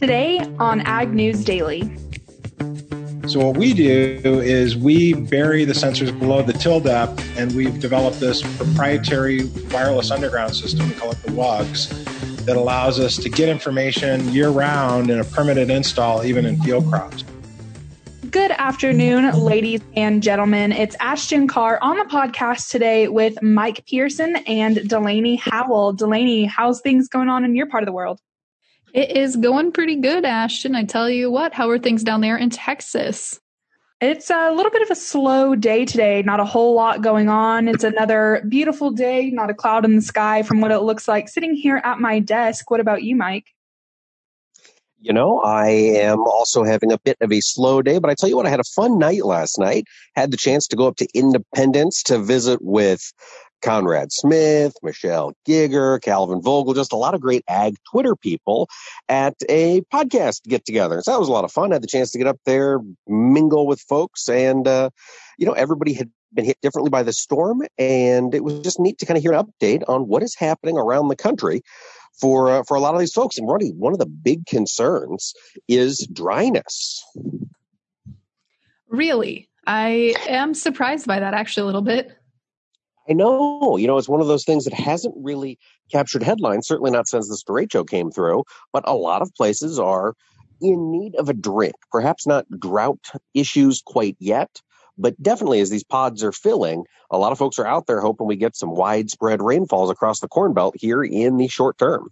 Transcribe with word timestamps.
Today 0.00 0.38
on 0.60 0.80
Ag 0.82 1.12
News 1.12 1.44
Daily. 1.44 1.82
So 3.26 3.44
what 3.44 3.56
we 3.56 3.74
do 3.74 4.20
is 4.24 4.76
we 4.76 5.12
bury 5.12 5.64
the 5.64 5.72
sensors 5.72 6.16
below 6.16 6.40
the 6.40 6.52
till 6.52 6.78
depth, 6.78 7.36
and 7.36 7.52
we've 7.56 7.80
developed 7.80 8.20
this 8.20 8.40
proprietary 8.56 9.46
wireless 9.72 10.12
underground 10.12 10.54
system. 10.54 10.88
We 10.88 10.94
call 10.94 11.10
it 11.10 11.20
the 11.24 11.32
WUGS 11.32 11.88
that 12.44 12.56
allows 12.56 13.00
us 13.00 13.16
to 13.16 13.28
get 13.28 13.48
information 13.48 14.32
year 14.32 14.50
round 14.50 15.10
in 15.10 15.18
a 15.18 15.24
permanent 15.24 15.68
install, 15.68 16.24
even 16.24 16.46
in 16.46 16.62
field 16.62 16.88
crops. 16.88 17.24
Good 18.30 18.52
afternoon, 18.52 19.32
ladies 19.32 19.80
and 19.96 20.22
gentlemen. 20.22 20.70
It's 20.70 20.94
Ashton 21.00 21.48
Carr 21.48 21.80
on 21.82 21.96
the 21.98 22.04
podcast 22.04 22.70
today 22.70 23.08
with 23.08 23.42
Mike 23.42 23.84
Pearson 23.84 24.36
and 24.46 24.88
Delaney 24.88 25.34
Howell. 25.34 25.94
Delaney, 25.94 26.44
how's 26.44 26.80
things 26.80 27.08
going 27.08 27.28
on 27.28 27.44
in 27.44 27.56
your 27.56 27.66
part 27.66 27.82
of 27.82 27.86
the 27.86 27.92
world? 27.92 28.20
It 28.94 29.16
is 29.16 29.36
going 29.36 29.72
pretty 29.72 29.96
good, 29.96 30.24
Ashton. 30.24 30.74
I 30.74 30.84
tell 30.84 31.10
you 31.10 31.30
what, 31.30 31.52
how 31.52 31.68
are 31.70 31.78
things 31.78 32.02
down 32.02 32.20
there 32.20 32.36
in 32.36 32.50
Texas? 32.50 33.38
It's 34.00 34.30
a 34.30 34.52
little 34.52 34.70
bit 34.70 34.82
of 34.82 34.90
a 34.90 34.94
slow 34.94 35.56
day 35.56 35.84
today, 35.84 36.22
not 36.22 36.38
a 36.38 36.44
whole 36.44 36.74
lot 36.74 37.02
going 37.02 37.28
on. 37.28 37.66
It's 37.66 37.82
another 37.82 38.44
beautiful 38.48 38.92
day, 38.92 39.30
not 39.30 39.50
a 39.50 39.54
cloud 39.54 39.84
in 39.84 39.96
the 39.96 40.02
sky 40.02 40.42
from 40.44 40.60
what 40.60 40.70
it 40.70 40.78
looks 40.80 41.08
like 41.08 41.28
sitting 41.28 41.54
here 41.54 41.80
at 41.84 41.98
my 41.98 42.20
desk. 42.20 42.70
What 42.70 42.78
about 42.78 43.02
you, 43.02 43.16
Mike? 43.16 43.46
You 45.00 45.12
know, 45.12 45.40
I 45.40 45.68
am 45.68 46.20
also 46.20 46.64
having 46.64 46.92
a 46.92 46.98
bit 46.98 47.16
of 47.20 47.32
a 47.32 47.40
slow 47.40 47.82
day, 47.82 47.98
but 47.98 48.10
I 48.10 48.14
tell 48.14 48.28
you 48.28 48.36
what, 48.36 48.46
I 48.46 48.50
had 48.50 48.60
a 48.60 48.64
fun 48.64 48.98
night 48.98 49.24
last 49.24 49.58
night. 49.58 49.84
Had 50.16 50.30
the 50.30 50.36
chance 50.36 50.66
to 50.68 50.76
go 50.76 50.86
up 50.86 50.96
to 50.96 51.08
Independence 51.14 52.02
to 52.04 52.18
visit 52.18 52.60
with 52.62 53.12
Conrad 53.62 54.12
Smith, 54.12 54.74
Michelle 54.82 55.32
Giger, 55.46 56.00
Calvin 56.00 56.40
Vogel, 56.40 56.74
just 56.74 56.92
a 56.92 56.96
lot 56.96 57.14
of 57.14 57.20
great 57.20 57.44
ag 57.48 57.76
Twitter 57.90 58.16
people 58.16 58.68
at 59.08 59.34
a 59.48 59.80
podcast 59.92 60.42
get 60.44 60.64
together. 60.64 61.00
So 61.02 61.12
that 61.12 61.20
was 61.20 61.28
a 61.28 61.32
lot 61.32 61.44
of 61.44 61.52
fun. 61.52 61.72
I 61.72 61.76
had 61.76 61.82
the 61.82 61.88
chance 61.88 62.10
to 62.12 62.18
get 62.18 62.26
up 62.26 62.38
there, 62.44 62.80
mingle 63.06 63.66
with 63.66 63.80
folks, 63.80 64.28
and, 64.28 64.66
uh, 64.66 64.90
you 65.38 65.46
know, 65.46 65.52
everybody 65.52 65.92
had 65.92 66.10
been 66.32 66.44
hit 66.44 66.58
differently 66.60 66.90
by 66.90 67.02
the 67.02 67.12
storm. 67.12 67.62
And 67.78 68.34
it 68.34 68.44
was 68.44 68.60
just 68.60 68.78
neat 68.78 68.98
to 68.98 69.06
kind 69.06 69.16
of 69.16 69.22
hear 69.22 69.32
an 69.32 69.44
update 69.44 69.82
on 69.88 70.08
what 70.08 70.22
is 70.22 70.34
happening 70.34 70.76
around 70.76 71.08
the 71.08 71.16
country 71.16 71.62
for, 72.20 72.50
uh, 72.50 72.62
for 72.66 72.76
a 72.76 72.80
lot 72.80 72.94
of 72.94 73.00
these 73.00 73.12
folks. 73.12 73.38
And 73.38 73.48
Ronnie, 73.48 73.70
one 73.70 73.92
of 73.92 73.98
the 73.98 74.06
big 74.06 74.46
concerns 74.46 75.32
is 75.68 76.06
dryness. 76.12 77.04
Really? 78.88 79.48
I 79.66 80.14
am 80.28 80.54
surprised 80.54 81.06
by 81.06 81.20
that 81.20 81.34
actually 81.34 81.62
a 81.62 81.66
little 81.66 81.82
bit. 81.82 82.17
I 83.08 83.14
know, 83.14 83.76
you 83.78 83.86
know, 83.86 83.96
it's 83.96 84.08
one 84.08 84.20
of 84.20 84.26
those 84.26 84.44
things 84.44 84.64
that 84.64 84.74
hasn't 84.74 85.14
really 85.16 85.58
captured 85.90 86.22
headlines, 86.22 86.66
certainly 86.66 86.90
not 86.90 87.08
since 87.08 87.28
this 87.28 87.42
derecho 87.42 87.88
came 87.88 88.10
through, 88.10 88.44
but 88.72 88.86
a 88.86 88.94
lot 88.94 89.22
of 89.22 89.34
places 89.34 89.78
are 89.78 90.14
in 90.60 90.92
need 90.92 91.14
of 91.16 91.28
a 91.28 91.34
drink. 91.34 91.74
Perhaps 91.90 92.26
not 92.26 92.44
drought 92.58 93.00
issues 93.32 93.82
quite 93.84 94.16
yet, 94.18 94.60
but 94.98 95.20
definitely 95.22 95.60
as 95.60 95.70
these 95.70 95.84
pods 95.84 96.22
are 96.22 96.32
filling, 96.32 96.84
a 97.10 97.16
lot 97.16 97.32
of 97.32 97.38
folks 97.38 97.58
are 97.58 97.66
out 97.66 97.86
there 97.86 98.00
hoping 98.00 98.26
we 98.26 98.36
get 98.36 98.56
some 98.56 98.74
widespread 98.74 99.40
rainfalls 99.40 99.90
across 99.90 100.20
the 100.20 100.28
Corn 100.28 100.52
Belt 100.52 100.74
here 100.76 101.02
in 101.02 101.38
the 101.38 101.48
short 101.48 101.78
term. 101.78 102.10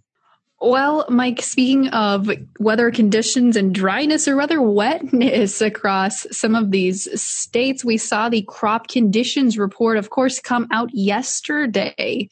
Well, 0.59 1.05
Mike, 1.07 1.43
speaking 1.43 1.89
of 1.89 2.31
weather 2.59 2.89
conditions 2.89 3.55
and 3.55 3.75
dryness 3.75 4.27
or 4.27 4.35
rather 4.35 4.59
wetness 4.59 5.61
across 5.61 6.25
some 6.35 6.55
of 6.55 6.71
these 6.71 7.21
states, 7.21 7.85
we 7.85 7.97
saw 7.97 8.27
the 8.27 8.41
crop 8.41 8.87
conditions 8.87 9.57
report, 9.57 9.97
of 9.97 10.09
course, 10.09 10.39
come 10.39 10.67
out 10.71 10.89
yesterday. 10.93 12.29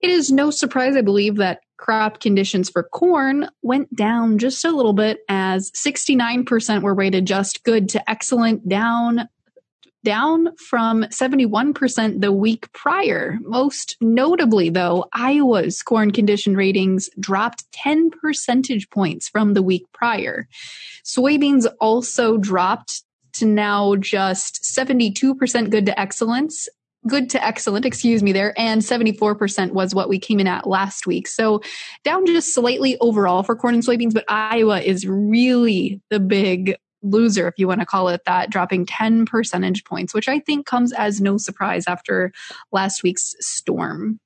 It 0.00 0.10
is 0.10 0.30
no 0.30 0.50
surprise, 0.50 0.96
I 0.96 1.02
believe, 1.02 1.36
that 1.36 1.60
crop 1.78 2.20
conditions 2.20 2.70
for 2.70 2.84
corn 2.84 3.48
went 3.62 3.94
down 3.94 4.38
just 4.38 4.64
a 4.64 4.70
little 4.70 4.92
bit 4.92 5.18
as 5.28 5.70
69% 5.72 6.82
were 6.82 6.94
rated 6.94 7.26
just 7.26 7.64
good 7.64 7.88
to 7.90 8.10
excellent, 8.10 8.68
down 8.68 9.28
down 10.08 10.56
from 10.56 11.02
71% 11.02 12.22
the 12.22 12.32
week 12.32 12.72
prior. 12.72 13.36
Most 13.42 13.94
notably, 14.00 14.70
though, 14.70 15.04
Iowa's 15.12 15.82
corn 15.82 16.12
condition 16.12 16.56
ratings 16.56 17.10
dropped 17.20 17.70
10 17.72 18.08
percentage 18.12 18.88
points 18.88 19.28
from 19.28 19.52
the 19.52 19.62
week 19.62 19.84
prior. 19.92 20.48
Soybeans 21.04 21.66
also 21.78 22.38
dropped 22.38 23.02
to 23.34 23.44
now 23.44 23.96
just 23.96 24.62
72% 24.62 25.68
good 25.68 25.84
to 25.84 26.00
excellence. 26.00 26.70
Good 27.06 27.28
to 27.30 27.44
excellent, 27.44 27.84
excuse 27.84 28.22
me 28.22 28.32
there, 28.32 28.58
and 28.58 28.80
74% 28.80 29.72
was 29.72 29.94
what 29.94 30.08
we 30.08 30.18
came 30.18 30.40
in 30.40 30.46
at 30.46 30.66
last 30.66 31.06
week. 31.06 31.28
So 31.28 31.60
down 32.02 32.24
just 32.24 32.54
slightly 32.54 32.96
overall 33.00 33.42
for 33.42 33.54
corn 33.54 33.74
and 33.74 33.86
soybeans, 33.86 34.14
but 34.14 34.24
Iowa 34.26 34.80
is 34.80 35.06
really 35.06 36.00
the 36.08 36.18
big 36.18 36.78
loser, 37.02 37.48
if 37.48 37.54
you 37.58 37.68
want 37.68 37.80
to 37.80 37.86
call 37.86 38.08
it 38.08 38.22
that, 38.26 38.50
dropping 38.50 38.86
10 38.86 39.26
percentage 39.26 39.84
points, 39.84 40.14
which 40.14 40.28
I 40.28 40.38
think 40.38 40.66
comes 40.66 40.92
as 40.92 41.20
no 41.20 41.36
surprise 41.36 41.84
after 41.86 42.32
last 42.72 43.02
week's 43.02 43.34
storm. 43.40 44.20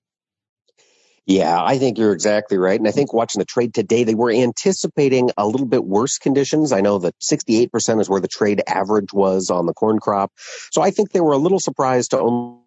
Yeah, 1.25 1.63
I 1.63 1.79
think 1.79 1.99
you're 1.99 2.13
exactly 2.13 2.59
right. 2.59 2.79
And 2.79 2.89
I 2.89 2.91
think 2.91 3.13
watching 3.13 3.39
the 3.39 3.45
trade 3.45 3.75
today, 3.75 4.03
they 4.03 4.17
were 4.17 4.33
anticipating 4.33 5.31
a 5.37 5.47
little 5.47 5.69
bit 5.69 5.85
worse 5.85 6.19
conditions. 6.19 6.73
I 6.73 6.81
know 6.81 6.99
that 6.99 7.15
68% 7.21 8.01
is 8.01 8.11
where 8.11 8.21
the 8.21 8.27
trade 8.27 8.61
average 8.67 9.13
was 9.13 9.49
on 9.49 9.67
the 9.67 9.73
corn 9.73 10.01
crop. 10.01 10.33
So 10.73 10.83
I 10.83 10.91
think 10.91 11.13
they 11.13 11.21
were 11.21 11.33
a 11.33 11.39
little 11.39 11.61
surprised 11.61 12.11
to 12.11 12.19
only 12.19 12.59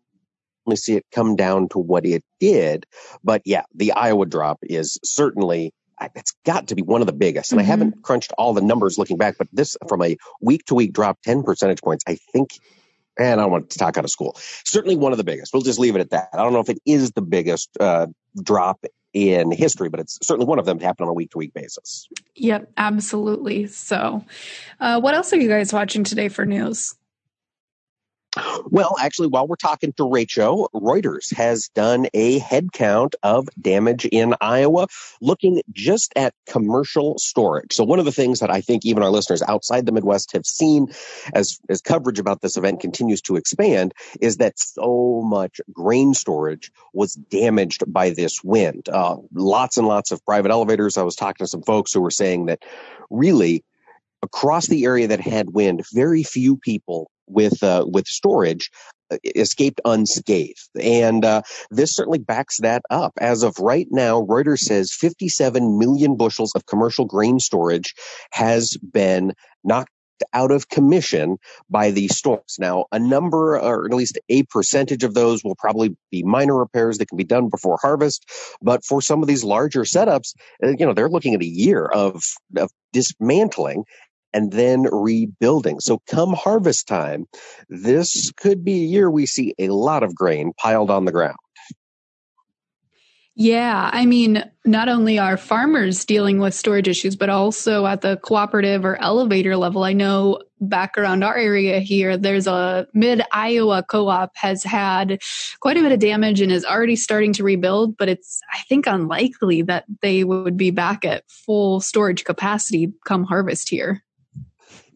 see 0.75 0.95
it 0.95 1.05
come 1.11 1.35
down 1.35 1.67
to 1.69 1.79
what 1.79 2.05
it 2.05 2.23
did. 2.39 2.85
But 3.23 3.41
yeah, 3.43 3.63
the 3.73 3.91
Iowa 3.91 4.25
drop 4.25 4.59
is 4.63 4.99
certainly 5.03 5.73
it's 6.15 6.33
got 6.45 6.67
to 6.67 6.75
be 6.75 6.81
one 6.81 7.01
of 7.01 7.07
the 7.07 7.13
biggest. 7.13 7.51
And 7.51 7.59
mm-hmm. 7.59 7.65
I 7.65 7.69
haven't 7.69 8.03
crunched 8.03 8.33
all 8.37 8.53
the 8.53 8.61
numbers 8.61 8.97
looking 8.97 9.17
back, 9.17 9.35
but 9.37 9.47
this 9.53 9.77
from 9.87 10.01
a 10.03 10.17
week 10.41 10.65
to 10.65 10.75
week 10.75 10.93
drop, 10.93 11.19
10 11.23 11.43
percentage 11.43 11.81
points, 11.81 12.03
I 12.07 12.15
think, 12.33 12.59
and 13.17 13.39
I 13.39 13.43
don't 13.43 13.51
want 13.51 13.69
to 13.71 13.79
talk 13.79 13.97
out 13.97 14.03
of 14.03 14.09
school. 14.09 14.35
Certainly 14.37 14.97
one 14.97 15.11
of 15.11 15.17
the 15.17 15.23
biggest. 15.23 15.53
We'll 15.53 15.63
just 15.63 15.79
leave 15.79 15.95
it 15.95 15.99
at 15.99 16.09
that. 16.11 16.29
I 16.33 16.37
don't 16.37 16.53
know 16.53 16.59
if 16.59 16.69
it 16.69 16.79
is 16.85 17.11
the 17.11 17.21
biggest 17.21 17.69
uh, 17.79 18.07
drop 18.41 18.83
in 19.13 19.49
history, 19.51 19.87
but 19.87 20.01
it's 20.01 20.19
certainly 20.21 20.45
one 20.45 20.59
of 20.59 20.65
them 20.65 20.77
to 20.79 20.85
happen 20.85 21.05
on 21.05 21.09
a 21.09 21.13
week 21.13 21.31
to 21.31 21.37
week 21.37 21.53
basis. 21.53 22.07
Yep, 22.35 22.71
absolutely. 22.75 23.67
So, 23.67 24.25
uh, 24.81 24.99
what 24.99 25.15
else 25.15 25.31
are 25.31 25.37
you 25.37 25.47
guys 25.47 25.71
watching 25.71 26.03
today 26.03 26.27
for 26.27 26.45
news? 26.45 26.95
Well, 28.65 28.95
actually, 28.99 29.27
while 29.27 29.47
we're 29.47 29.55
talking 29.55 29.93
to 29.93 30.09
Rachel, 30.09 30.69
Reuters 30.73 31.33
has 31.35 31.69
done 31.69 32.07
a 32.13 32.39
headcount 32.39 33.15
of 33.23 33.47
damage 33.59 34.05
in 34.05 34.35
Iowa, 34.41 34.87
looking 35.21 35.61
just 35.71 36.11
at 36.15 36.33
commercial 36.47 37.17
storage. 37.17 37.73
So 37.73 37.83
one 37.83 37.99
of 37.99 38.05
the 38.05 38.11
things 38.11 38.39
that 38.39 38.51
I 38.51 38.61
think 38.61 38.85
even 38.85 39.03
our 39.03 39.09
listeners 39.09 39.41
outside 39.47 39.85
the 39.85 39.91
Midwest 39.91 40.33
have 40.33 40.45
seen 40.45 40.87
as, 41.33 41.59
as 41.69 41.81
coverage 41.81 42.19
about 42.19 42.41
this 42.41 42.57
event 42.57 42.81
continues 42.81 43.21
to 43.23 43.35
expand 43.35 43.93
is 44.19 44.37
that 44.37 44.59
so 44.59 45.21
much 45.23 45.61
grain 45.71 46.13
storage 46.13 46.71
was 46.93 47.13
damaged 47.13 47.83
by 47.87 48.09
this 48.09 48.43
wind. 48.43 48.89
Uh, 48.89 49.17
lots 49.33 49.77
and 49.77 49.87
lots 49.87 50.11
of 50.11 50.25
private 50.25 50.51
elevators. 50.51 50.97
I 50.97 51.03
was 51.03 51.15
talking 51.15 51.45
to 51.45 51.49
some 51.49 51.63
folks 51.63 51.93
who 51.93 52.01
were 52.01 52.11
saying 52.11 52.47
that 52.47 52.63
really 53.09 53.63
across 54.21 54.67
the 54.67 54.85
area 54.85 55.07
that 55.07 55.21
had 55.21 55.53
wind, 55.53 55.85
very 55.93 56.23
few 56.23 56.57
people 56.57 57.09
with 57.27 57.63
uh, 57.63 57.85
with 57.87 58.07
storage 58.07 58.69
uh, 59.11 59.17
escaped 59.35 59.81
unscathed. 59.85 60.69
And 60.81 61.23
uh, 61.23 61.43
this 61.69 61.95
certainly 61.95 62.19
backs 62.19 62.57
that 62.61 62.81
up. 62.89 63.13
As 63.19 63.43
of 63.43 63.59
right 63.59 63.87
now, 63.91 64.21
Reuters 64.21 64.59
says 64.59 64.91
57 64.93 65.77
million 65.77 66.15
bushels 66.15 66.53
of 66.55 66.65
commercial 66.65 67.05
grain 67.05 67.39
storage 67.39 67.93
has 68.31 68.77
been 68.77 69.33
knocked 69.63 69.91
out 70.33 70.51
of 70.51 70.69
commission 70.69 71.37
by 71.69 71.91
these 71.91 72.17
storms. 72.17 72.57
Now, 72.59 72.85
a 72.91 72.99
number, 72.99 73.59
or 73.59 73.85
at 73.85 73.93
least 73.93 74.17
a 74.29 74.43
percentage 74.43 75.03
of 75.03 75.13
those 75.13 75.43
will 75.43 75.55
probably 75.55 75.95
be 76.11 76.23
minor 76.23 76.55
repairs 76.55 76.97
that 76.97 77.07
can 77.07 77.17
be 77.17 77.23
done 77.23 77.49
before 77.49 77.77
harvest. 77.81 78.25
But 78.61 78.83
for 78.83 79.01
some 79.01 79.21
of 79.21 79.27
these 79.27 79.43
larger 79.43 79.81
setups, 79.81 80.33
uh, 80.63 80.69
you 80.77 80.85
know, 80.85 80.93
they're 80.93 81.09
looking 81.09 81.33
at 81.33 81.41
a 81.41 81.45
year 81.45 81.85
of, 81.85 82.23
of 82.57 82.69
dismantling 82.93 83.83
and 84.35 84.51
then 84.51 84.83
rebuilding. 84.91 85.79
So 85.79 86.01
come 86.07 86.33
harvest 86.33 86.87
time, 86.87 87.25
this 87.69 88.31
could 88.33 88.63
be 88.63 88.83
a 88.83 88.85
year 88.85 89.09
we 89.09 89.25
see 89.25 89.55
a 89.57 89.69
lot 89.69 90.03
of 90.03 90.13
grain 90.13 90.51
piled 90.57 90.91
on 90.91 91.05
the 91.05 91.11
ground. 91.11 91.37
Yeah, 93.37 93.89
I 93.91 94.05
mean, 94.05 94.49
not 94.63 94.87
only 94.87 95.19
are 95.19 95.35
farmers 95.35 96.05
dealing 96.05 96.39
with 96.39 96.53
storage 96.53 96.87
issues, 96.87 97.17
but 97.17 97.29
also 97.29 97.85
at 97.85 97.99
the 97.99 98.15
cooperative 98.15 98.85
or 98.85 98.95
elevator 99.01 99.57
level. 99.57 99.83
I 99.83 99.91
know 99.91 100.39
back 100.61 100.97
around 100.97 101.21
our 101.21 101.35
area 101.35 101.79
here, 101.79 102.15
there's 102.15 102.47
a 102.47 102.87
mid 102.93 103.21
Iowa 103.33 103.83
co 103.83 104.07
op 104.07 104.31
has 104.35 104.63
had 104.63 105.19
quite 105.59 105.75
a 105.75 105.81
bit 105.81 105.91
of 105.91 105.99
damage 105.99 106.39
and 106.39 106.49
is 106.49 106.63
already 106.63 106.95
starting 106.95 107.33
to 107.33 107.43
rebuild, 107.43 107.97
but 107.97 108.07
it's, 108.07 108.39
I 108.53 108.59
think, 108.69 108.87
unlikely 108.87 109.63
that 109.63 109.83
they 110.01 110.23
would 110.23 110.55
be 110.55 110.71
back 110.71 111.03
at 111.03 111.29
full 111.29 111.81
storage 111.81 112.23
capacity 112.23 112.93
come 113.05 113.25
harvest 113.25 113.67
here. 113.67 114.04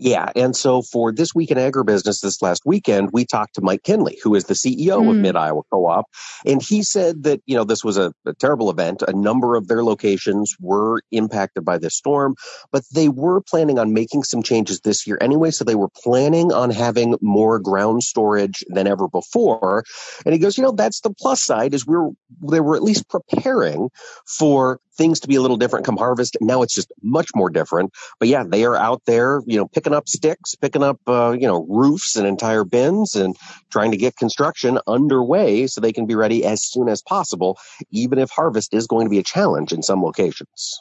Yeah. 0.02 0.32
And 0.34 0.56
so 0.56 0.82
for 0.82 1.12
this 1.12 1.36
week 1.36 1.52
in 1.52 1.58
agribusiness 1.58 2.22
this 2.22 2.42
last 2.42 2.62
weekend, 2.66 3.10
we 3.12 3.26
talked 3.26 3.56
to 3.56 3.62
Mike 3.62 3.84
Kinley, 3.84 4.18
who 4.24 4.34
is 4.34 4.46
the 4.46 4.54
CEO 4.54 5.02
mm. 5.02 5.10
of 5.10 5.18
Mid 5.18 5.36
Iowa 5.36 5.62
Co 5.70 5.86
op. 5.88 6.06
And 6.46 6.62
he 6.62 6.84
said 6.84 7.24
that, 7.24 7.42
you 7.46 7.58
know, 7.58 7.66
this 7.66 7.84
was 7.84 7.98
a, 7.98 8.14
a, 8.26 8.34
terrible 8.34 8.70
event. 8.70 9.04
A 9.06 9.12
number 9.12 9.56
of 9.56 9.68
their 9.68 9.84
locations 9.84 10.56
were 10.58 11.02
impacted 11.12 11.66
by 11.66 11.78
this 11.78 11.98
storm, 11.98 12.36
but 12.72 12.84
they 12.94 13.10
were 13.10 13.42
planning 13.42 13.78
on 13.78 13.94
making 13.94 14.24
some 14.24 14.42
changes 14.42 14.80
this 14.80 15.06
year 15.06 15.18
anyway. 15.20 15.52
So 15.52 15.66
they 15.66 15.76
were 15.76 15.90
planning 15.90 16.54
on 16.54 16.72
having 16.72 17.18
more 17.22 17.60
ground 17.60 18.04
storage 18.04 18.64
than 18.70 18.88
ever 18.88 19.10
before. 19.10 19.84
And 20.26 20.32
he 20.32 20.40
goes, 20.40 20.58
you 20.58 20.64
know, 20.64 20.72
that's 20.72 21.02
the 21.02 21.14
plus 21.14 21.44
side 21.44 21.74
is 21.74 21.86
we're, 21.86 22.10
they 22.50 22.62
were 22.62 22.78
at 22.78 22.84
least 22.84 23.10
preparing 23.10 23.90
for 24.26 24.80
things 25.00 25.22
to 25.22 25.28
be 25.28 25.36
a 25.36 25.42
little 25.42 25.58
different 25.58 25.86
come 25.86 25.98
harvest. 25.98 26.38
Now 26.42 26.62
it's 26.62 26.76
just 26.76 26.92
much 27.02 27.30
more 27.34 27.50
different. 27.50 27.92
But 28.20 28.28
yeah, 28.28 28.44
they 28.46 28.66
are 28.66 28.76
out 28.76 29.02
there, 29.06 29.42
you 29.48 29.58
know, 29.58 29.68
picking 29.68 29.94
up 29.94 30.08
sticks, 30.08 30.56
picking 30.56 30.84
up, 30.84 31.00
uh, 31.08 31.32
you 31.32 31.48
know, 31.48 31.66
roofs 31.68 32.18
and 32.18 32.28
entire 32.28 32.66
bins 32.66 33.16
and 33.16 33.36
trying 33.72 33.92
to 33.92 33.98
get 33.98 34.18
construction 34.18 34.78
underway 34.86 35.66
so 35.68 35.80
they 35.80 35.94
can 35.94 36.06
be 36.06 36.16
ready 36.16 36.46
as 36.46 36.62
soon 36.64 36.90
as 36.90 37.02
possible, 37.02 37.58
even 37.92 38.20
if 38.20 38.30
harvest 38.30 38.74
is 38.74 38.86
going 38.86 39.06
to 39.06 39.10
be 39.10 39.20
a 39.20 39.24
challenge 39.24 39.72
in 39.72 39.82
some 39.82 40.04
locations. 40.04 40.80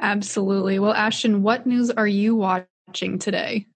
Absolutely. 0.00 0.78
Well, 0.78 0.94
Ashton, 0.94 1.42
what 1.42 1.66
news 1.66 1.90
are 1.90 2.08
you 2.08 2.34
watching 2.34 3.18
today? 3.18 3.66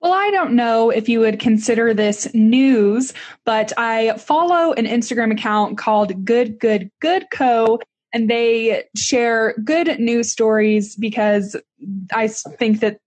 Well, 0.00 0.14
I 0.14 0.30
don't 0.30 0.54
know 0.54 0.88
if 0.88 1.10
you 1.10 1.20
would 1.20 1.40
consider 1.40 1.92
this 1.92 2.32
news, 2.32 3.12
but 3.44 3.72
I 3.76 4.16
follow 4.16 4.72
an 4.72 4.86
Instagram 4.86 5.30
account 5.30 5.76
called 5.76 6.24
Good 6.24 6.58
Good 6.58 6.90
Good 7.00 7.26
Co 7.30 7.80
and 8.12 8.28
they 8.28 8.84
share 8.96 9.54
good 9.64 9.98
news 10.00 10.30
stories 10.30 10.96
because 10.96 11.56
I 12.12 12.28
think 12.28 12.80
that 12.80 13.00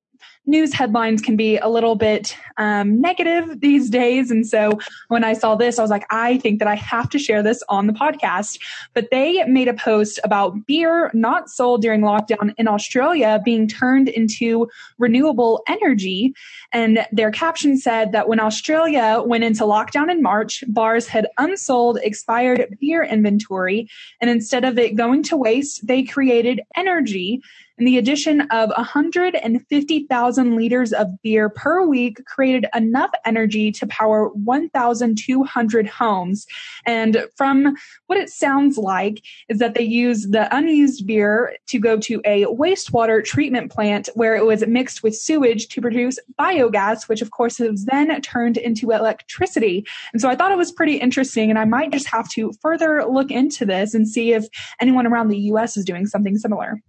news 0.45 0.73
headlines 0.73 1.21
can 1.21 1.35
be 1.35 1.57
a 1.57 1.69
little 1.69 1.95
bit 1.95 2.35
um, 2.57 2.99
negative 2.99 3.61
these 3.61 3.89
days. 3.89 4.29
And 4.29 4.45
so 4.45 4.77
when 5.07 5.23
I 5.23 5.33
saw 5.33 5.55
this, 5.55 5.79
I 5.79 5.81
was 5.81 5.91
like, 5.91 6.05
I 6.11 6.37
think 6.39 6.59
that 6.59 6.67
I 6.67 6.75
have 6.75 7.09
to 7.11 7.19
share 7.19 7.41
this 7.41 7.63
on 7.69 7.87
the 7.87 7.93
podcast. 7.93 8.59
But 8.93 9.09
they 9.09 9.43
made 9.45 9.67
a 9.67 9.73
post 9.73 10.19
about 10.23 10.65
beer 10.67 11.09
not 11.13 11.49
sold 11.49 11.81
during 11.81 12.01
lockdown 12.01 12.53
in 12.57 12.67
Australia 12.67 13.41
being 13.43 13.67
turned 13.67 14.09
into 14.09 14.67
renewable 14.97 15.63
energy. 15.67 16.33
And 16.73 17.05
their 17.11 17.31
caption 17.31 17.77
said 17.77 18.11
that 18.11 18.27
when 18.27 18.39
Australia 18.39 19.21
went 19.23 19.43
into 19.43 19.63
lockdown 19.63 20.09
in 20.09 20.23
March, 20.23 20.63
bars 20.67 21.07
had 21.07 21.27
unsold 21.37 21.99
expired 22.01 22.75
beer 22.81 23.03
inventory. 23.03 23.87
And 24.19 24.29
instead 24.29 24.65
of 24.65 24.79
it 24.79 24.95
going 24.95 25.21
to 25.23 25.37
waste, 25.37 25.85
they 25.85 26.03
created 26.03 26.61
energy 26.75 27.41
and 27.77 27.87
the 27.87 27.97
addition 27.97 28.41
of 28.51 28.69
150,000 28.69 30.55
liters 30.55 30.93
of 30.93 31.07
beer 31.23 31.49
per 31.49 31.85
week 31.85 32.23
created 32.25 32.67
enough 32.75 33.09
energy 33.25 33.71
to 33.71 33.87
power 33.87 34.29
1,200 34.29 35.87
homes. 35.87 36.45
And 36.85 37.25
from 37.35 37.75
what 38.05 38.19
it 38.19 38.29
sounds 38.29 38.77
like 38.77 39.23
is 39.49 39.57
that 39.57 39.73
they 39.73 39.83
use 39.83 40.27
the 40.27 40.55
unused 40.55 41.07
beer 41.07 41.55
to 41.67 41.79
go 41.79 41.97
to 41.99 42.21
a 42.25 42.45
wastewater 42.45 43.23
treatment 43.23 43.71
plant 43.71 44.07
where 44.13 44.35
it 44.35 44.45
was 44.45 44.65
mixed 44.67 45.01
with 45.01 45.15
sewage 45.15 45.67
to 45.69 45.81
produce 45.81 46.19
biogas, 46.63 47.07
which 47.07 47.21
of 47.21 47.31
course 47.31 47.59
is 47.59 47.85
then 47.85 48.19
turned 48.21 48.57
into 48.57 48.91
electricity. 48.91 49.85
And 50.11 50.21
so 50.21 50.29
I 50.29 50.35
thought 50.35 50.51
it 50.51 50.57
was 50.57 50.71
pretty 50.71 50.95
interesting 50.97 51.49
and 51.49 51.59
I 51.59 51.65
might 51.65 51.91
just 51.91 52.07
have 52.07 52.29
to 52.31 52.51
further 52.61 53.05
look 53.05 53.31
into 53.31 53.65
this 53.65 53.93
and 53.93 54.07
see 54.07 54.33
if 54.33 54.47
anyone 54.79 55.07
around 55.07 55.29
the 55.29 55.37
US 55.37 55.77
is 55.77 55.85
doing 55.85 56.05
something 56.05 56.37
similar. 56.37 56.81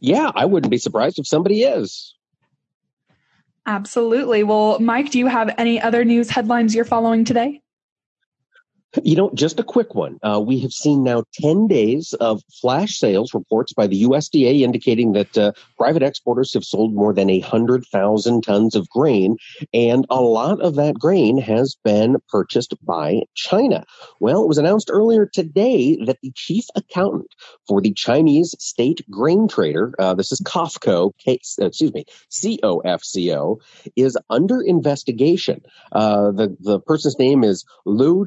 Yeah, 0.00 0.32
I 0.34 0.46
wouldn't 0.46 0.70
be 0.70 0.78
surprised 0.78 1.18
if 1.18 1.26
somebody 1.26 1.62
is. 1.62 2.16
Absolutely. 3.66 4.42
Well, 4.42 4.80
Mike, 4.80 5.10
do 5.10 5.20
you 5.20 5.28
have 5.28 5.54
any 5.56 5.80
other 5.80 6.04
news 6.04 6.28
headlines 6.28 6.74
you're 6.74 6.84
following 6.84 7.24
today? 7.24 7.61
You 9.00 9.16
know, 9.16 9.30
just 9.32 9.58
a 9.58 9.64
quick 9.64 9.94
one. 9.94 10.18
Uh, 10.22 10.42
we 10.44 10.60
have 10.60 10.72
seen 10.72 11.02
now 11.02 11.24
10 11.40 11.66
days 11.66 12.12
of 12.12 12.42
flash 12.60 12.98
sales 12.98 13.32
reports 13.32 13.72
by 13.72 13.86
the 13.86 14.02
USDA 14.02 14.60
indicating 14.60 15.12
that 15.12 15.38
uh, 15.38 15.52
private 15.78 16.02
exporters 16.02 16.52
have 16.52 16.64
sold 16.64 16.92
more 16.94 17.14
than 17.14 17.28
100,000 17.28 18.42
tons 18.42 18.74
of 18.74 18.86
grain, 18.90 19.38
and 19.72 20.04
a 20.10 20.20
lot 20.20 20.60
of 20.60 20.74
that 20.74 20.98
grain 20.98 21.38
has 21.38 21.74
been 21.82 22.16
purchased 22.28 22.74
by 22.84 23.22
China. 23.34 23.84
Well, 24.20 24.42
it 24.42 24.48
was 24.48 24.58
announced 24.58 24.90
earlier 24.92 25.24
today 25.24 25.96
that 26.04 26.18
the 26.22 26.32
chief 26.34 26.66
accountant 26.76 27.34
for 27.66 27.80
the 27.80 27.94
Chinese 27.94 28.54
state 28.58 29.00
grain 29.10 29.48
trader, 29.48 29.94
uh, 29.98 30.12
this 30.14 30.32
is 30.32 30.40
COFCO, 30.42 31.12
K, 31.18 31.38
excuse 31.58 31.94
me, 31.94 32.04
COFCO, 32.30 33.56
is 33.96 34.18
under 34.28 34.60
investigation. 34.60 35.62
Uh, 35.92 36.30
the, 36.32 36.54
the 36.60 36.78
person's 36.78 37.18
name 37.18 37.42
is 37.42 37.64
Liu 37.86 38.26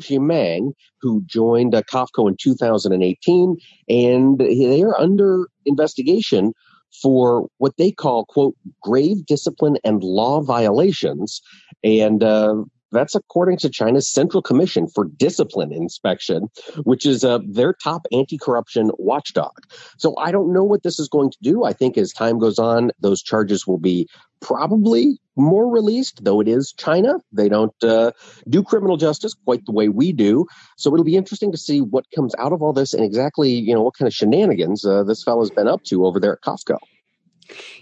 Jimeng 0.56 0.74
who 1.02 1.22
joined 1.26 1.76
uh, 1.76 1.82
in 2.28 2.36
2018, 2.40 3.58
and 3.90 4.40
they 4.40 4.82
are 4.82 5.00
under 5.00 5.48
investigation 5.66 6.54
for 7.02 7.48
what 7.58 7.74
they 7.78 7.92
call, 7.92 8.26
quote, 8.26 8.56
grave 8.82 9.26
discipline 9.26 9.78
and 9.84 10.04
law 10.04 10.42
violations. 10.42 11.42
And 11.84 12.24
uh, 12.24 12.64
that's 12.96 13.16
according 13.16 13.58
to 13.60 13.70
China's 13.70 14.10
Central 14.10 14.42
Commission 14.42 14.88
for 14.88 15.06
Discipline 15.06 15.72
Inspection, 15.72 16.50
which 16.84 17.06
is 17.06 17.24
uh, 17.24 17.40
their 17.48 17.74
top 17.74 18.06
anti 18.12 18.38
corruption 18.38 18.92
watchdog. 18.98 19.52
So 19.98 20.16
I 20.18 20.32
don't 20.32 20.54
know 20.54 20.64
what 20.64 20.84
this 20.84 21.00
is 21.00 21.10
going 21.10 21.32
to 21.32 21.38
do. 21.42 21.64
I 21.64 21.74
think 21.74 21.98
as 21.98 22.12
time 22.12 22.40
goes 22.40 22.60
on, 22.60 22.92
those 23.00 23.22
charges 23.22 23.68
will 23.68 23.80
be 23.80 24.08
probably 24.42 25.20
more 25.36 25.70
released, 25.70 26.24
though 26.24 26.40
it 26.40 26.48
is 26.48 26.74
China. 26.78 27.16
They 27.32 27.50
don't 27.50 27.76
uh, 27.84 28.12
do 28.48 28.64
criminal 28.64 28.98
justice 28.98 29.34
quite 29.34 29.66
the 29.66 29.72
way 29.72 29.90
we 29.90 30.14
do. 30.14 30.46
So 30.78 30.94
it'll 30.94 31.04
be 31.04 31.18
interesting 31.18 31.52
to 31.52 31.58
see 31.58 31.82
what 31.82 32.06
comes 32.16 32.34
out 32.38 32.54
of 32.54 32.62
all 32.62 32.74
this 32.74 32.94
and 32.94 33.04
exactly, 33.04 33.50
you 33.50 33.74
know, 33.74 33.82
what 33.82 33.98
kind 33.98 34.08
of 34.08 34.14
shenanigans 34.14 34.86
uh, 34.86 35.04
this 35.04 35.24
fellow's 35.24 35.52
been 35.52 35.68
up 35.68 35.84
to 35.86 36.06
over 36.06 36.20
there 36.20 36.34
at 36.34 36.42
COFCO. 36.42 36.78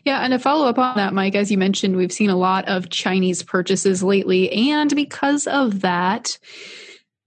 Yeah, 0.03 0.19
and 0.19 0.31
to 0.31 0.39
follow 0.39 0.67
up 0.67 0.77
on 0.77 0.95
that, 0.97 1.13
Mike, 1.13 1.35
as 1.35 1.51
you 1.51 1.57
mentioned, 1.57 1.95
we've 1.95 2.11
seen 2.11 2.29
a 2.29 2.37
lot 2.37 2.67
of 2.67 2.89
Chinese 2.89 3.43
purchases 3.43 4.03
lately. 4.03 4.51
And 4.71 4.93
because 4.95 5.47
of 5.47 5.81
that, 5.81 6.37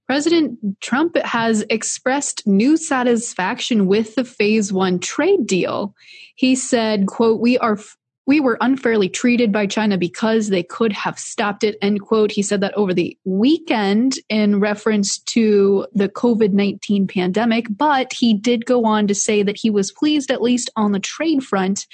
President 0.06 0.80
Trump 0.80 1.16
has 1.16 1.64
expressed 1.68 2.46
new 2.46 2.76
satisfaction 2.76 3.86
with 3.86 4.14
the 4.14 4.24
phase 4.24 4.72
one 4.72 5.00
trade 5.00 5.46
deal. 5.46 5.94
He 6.36 6.54
said, 6.54 7.06
quote, 7.06 7.40
we 7.40 7.58
are 7.58 7.78
we 8.26 8.40
were 8.40 8.58
unfairly 8.60 9.08
treated 9.08 9.52
by 9.52 9.66
China 9.66 9.96
because 9.96 10.48
they 10.48 10.62
could 10.62 10.92
have 10.92 11.18
stopped 11.18 11.62
it, 11.62 11.78
end 11.80 12.00
quote. 12.00 12.32
He 12.32 12.42
said 12.42 12.60
that 12.60 12.74
over 12.74 12.92
the 12.92 13.16
weekend 13.24 14.14
in 14.28 14.58
reference 14.58 15.18
to 15.18 15.86
the 15.94 16.08
COVID 16.08 16.52
19 16.52 17.06
pandemic, 17.06 17.66
but 17.70 18.12
he 18.12 18.34
did 18.34 18.66
go 18.66 18.84
on 18.84 19.06
to 19.06 19.14
say 19.14 19.44
that 19.44 19.56
he 19.56 19.70
was 19.70 19.92
pleased, 19.92 20.30
at 20.30 20.42
least 20.42 20.70
on 20.76 20.90
the 20.90 21.00
trade 21.00 21.44
front, 21.44 21.86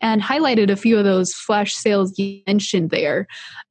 and 0.00 0.22
highlighted 0.22 0.70
a 0.70 0.76
few 0.76 0.96
of 0.96 1.04
those 1.04 1.34
flash 1.34 1.74
sales 1.74 2.18
you 2.18 2.40
mentioned 2.46 2.90
there. 2.90 3.26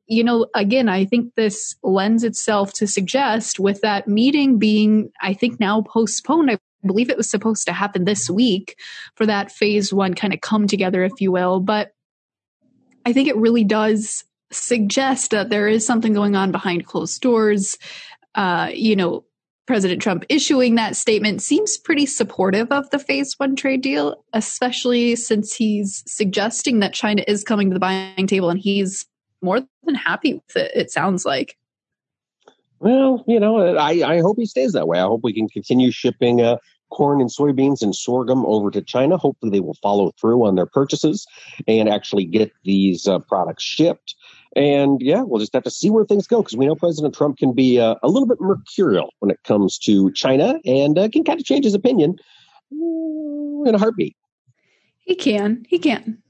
You 0.07 0.23
know, 0.23 0.45
again, 0.53 0.87
I 0.87 1.05
think 1.05 1.33
this 1.33 1.75
lends 1.81 2.23
itself 2.23 2.73
to 2.73 2.85
suggest 2.85 3.59
with 3.59 3.81
that 3.81 4.07
meeting 4.07 4.59
being, 4.59 5.11
I 5.21 5.33
think 5.33 5.59
now 5.59 5.81
postponed, 5.81 6.51
I 6.51 6.59
believe 6.85 7.09
it 7.09 7.17
was 7.17 7.29
supposed 7.29 7.65
to 7.65 7.73
happen 7.73 8.05
this 8.05 8.29
week 8.29 8.77
for 9.15 9.25
that 9.25 9.51
phase 9.51 9.93
one 9.93 10.13
kind 10.13 10.33
of 10.33 10.41
come 10.41 10.67
together, 10.67 11.03
if 11.03 11.19
you 11.19 11.31
will. 11.31 11.59
But 11.59 11.93
I 13.05 13.13
think 13.13 13.27
it 13.27 13.37
really 13.37 13.63
does 13.63 14.23
suggest 14.51 15.31
that 15.31 15.49
there 15.49 15.67
is 15.67 15.85
something 15.85 16.13
going 16.13 16.35
on 16.35 16.51
behind 16.51 16.85
closed 16.85 17.21
doors. 17.21 17.77
Uh, 18.33 18.69
you 18.73 18.95
know, 18.95 19.25
President 19.65 20.01
Trump 20.01 20.25
issuing 20.29 20.75
that 20.75 20.95
statement 20.95 21.41
seems 21.41 21.77
pretty 21.77 22.05
supportive 22.05 22.71
of 22.71 22.89
the 22.91 22.99
phase 22.99 23.33
one 23.37 23.55
trade 23.55 23.81
deal, 23.81 24.23
especially 24.33 25.15
since 25.15 25.55
he's 25.55 26.03
suggesting 26.05 26.79
that 26.79 26.93
China 26.93 27.23
is 27.27 27.43
coming 27.43 27.69
to 27.69 27.73
the 27.73 27.79
buying 27.79 28.27
table 28.27 28.49
and 28.49 28.59
he's 28.59 29.05
more 29.41 29.61
than 29.83 29.95
happy 29.95 30.35
with 30.35 30.55
it, 30.55 30.71
it 30.75 30.91
sounds 30.91 31.25
like. 31.25 31.57
Well, 32.79 33.23
you 33.27 33.39
know, 33.39 33.77
I, 33.77 34.03
I 34.03 34.19
hope 34.19 34.37
he 34.37 34.45
stays 34.45 34.73
that 34.73 34.87
way. 34.87 34.99
I 34.99 35.03
hope 35.03 35.21
we 35.23 35.33
can 35.33 35.47
continue 35.47 35.91
shipping 35.91 36.41
uh, 36.41 36.57
corn 36.95 37.19
and 37.19 37.29
soybeans 37.29 37.81
and 37.81 37.93
sorghum 37.93 38.45
over 38.45 38.71
to 38.71 38.81
China. 38.81 39.17
Hopefully, 39.17 39.51
they 39.51 39.59
will 39.59 39.77
follow 39.81 40.11
through 40.19 40.45
on 40.45 40.55
their 40.55 40.65
purchases 40.65 41.27
and 41.67 41.89
actually 41.89 42.25
get 42.25 42.51
these 42.63 43.07
uh, 43.07 43.19
products 43.19 43.63
shipped. 43.63 44.15
And 44.55 45.01
yeah, 45.01 45.21
we'll 45.21 45.41
just 45.41 45.53
have 45.53 45.63
to 45.63 45.71
see 45.71 45.89
where 45.89 46.05
things 46.05 46.27
go 46.27 46.41
because 46.41 46.55
we 46.55 46.65
know 46.65 46.75
President 46.75 47.13
Trump 47.13 47.37
can 47.37 47.51
be 47.51 47.79
uh, 47.79 47.95
a 48.01 48.07
little 48.07 48.27
bit 48.27 48.39
mercurial 48.39 49.13
when 49.19 49.29
it 49.29 49.43
comes 49.43 49.77
to 49.79 50.11
China 50.13 50.59
and 50.65 50.97
uh, 50.97 51.09
can 51.09 51.25
kind 51.25 51.39
of 51.39 51.45
change 51.45 51.65
his 51.65 51.73
opinion 51.73 52.15
in 52.71 53.71
a 53.73 53.77
heartbeat. 53.77 54.15
He 55.01 55.15
can. 55.15 55.65
He 55.67 55.77
can. 55.77 56.21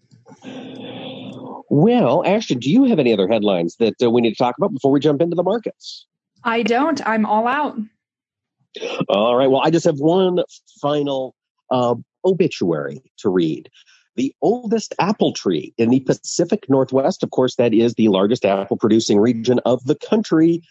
Well, 1.69 2.25
Ashton, 2.25 2.59
do 2.59 2.71
you 2.71 2.85
have 2.85 2.99
any 2.99 3.13
other 3.13 3.27
headlines 3.27 3.75
that 3.77 4.01
uh, 4.01 4.09
we 4.09 4.21
need 4.21 4.31
to 4.31 4.43
talk 4.43 4.57
about 4.57 4.73
before 4.73 4.91
we 4.91 4.99
jump 4.99 5.21
into 5.21 5.35
the 5.35 5.43
markets? 5.43 6.07
I 6.43 6.63
don't. 6.63 7.05
I'm 7.07 7.25
all 7.25 7.47
out. 7.47 7.77
All 9.09 9.35
right. 9.35 9.49
Well, 9.49 9.61
I 9.63 9.69
just 9.69 9.85
have 9.85 9.99
one 9.99 10.39
final 10.81 11.35
uh, 11.71 11.95
obituary 12.23 13.01
to 13.19 13.29
read. 13.29 13.69
the 14.15 14.33
oldest 14.41 14.93
apple 14.99 15.33
tree 15.33 15.73
in 15.77 15.89
the 15.89 15.99
Pacific 16.01 16.69
Northwest. 16.69 17.23
Of 17.23 17.31
course, 17.31 17.55
that 17.55 17.73
is 17.73 17.93
the 17.95 18.07
largest 18.07 18.45
apple 18.45 18.77
producing 18.77 19.19
region 19.19 19.59
of 19.65 19.83
the 19.85 19.95
country 19.95 20.61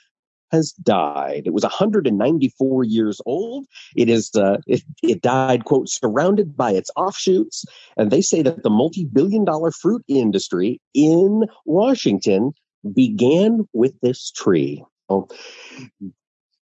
has 0.51 0.73
died. 0.73 1.43
It 1.47 1.53
was 1.53 1.63
194 1.65 2.85
years 2.85 3.21
old. 3.27 3.67
It 3.97 4.09
is 4.09 4.31
uh, 4.35 4.59
it, 4.67 4.83
it 5.03 5.21
died 5.21 5.65
quote 5.65 5.89
surrounded 5.89 6.57
by 6.57 6.73
its 6.73 6.91
offshoots, 6.97 7.65
and 7.97 8.11
they 8.11 8.23
say 8.23 8.43
that 8.43 8.63
the 8.63 8.71
multi-billion 8.71 9.45
dollar 9.45 9.71
fruit 9.71 10.03
industry 10.09 10.81
in 10.95 11.45
Washington 11.67 12.53
began 12.95 13.69
with 13.73 13.99
this 14.01 14.31
tree. 14.31 14.85
a 15.11 15.21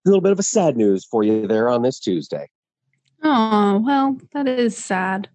little 0.10 0.22
bit 0.22 0.32
of 0.32 0.40
a 0.40 0.44
sad 0.44 0.78
news 0.78 1.06
for 1.06 1.24
you 1.24 1.48
there 1.48 1.70
on 1.70 1.82
this 1.82 2.00
Tuesday. 2.00 2.48
Oh, 3.24 3.82
well, 3.86 4.18
that 4.34 4.48
is 4.48 4.78
sad. 4.78 5.30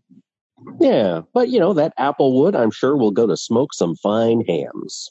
Yeah, 0.81 1.23
but 1.33 1.49
you 1.49 1.59
know, 1.61 1.75
that 1.75 1.93
apple 1.99 2.39
wood, 2.41 2.57
I'm 2.57 2.71
sure, 2.71 2.97
will 2.97 3.11
go 3.11 3.27
to 3.27 3.37
smoke 3.37 3.75
some 3.75 3.97
fine 3.97 4.45
hams. 4.47 5.11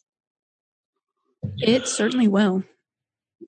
It 1.57 1.87
certainly 1.87 2.27
will. 2.27 2.63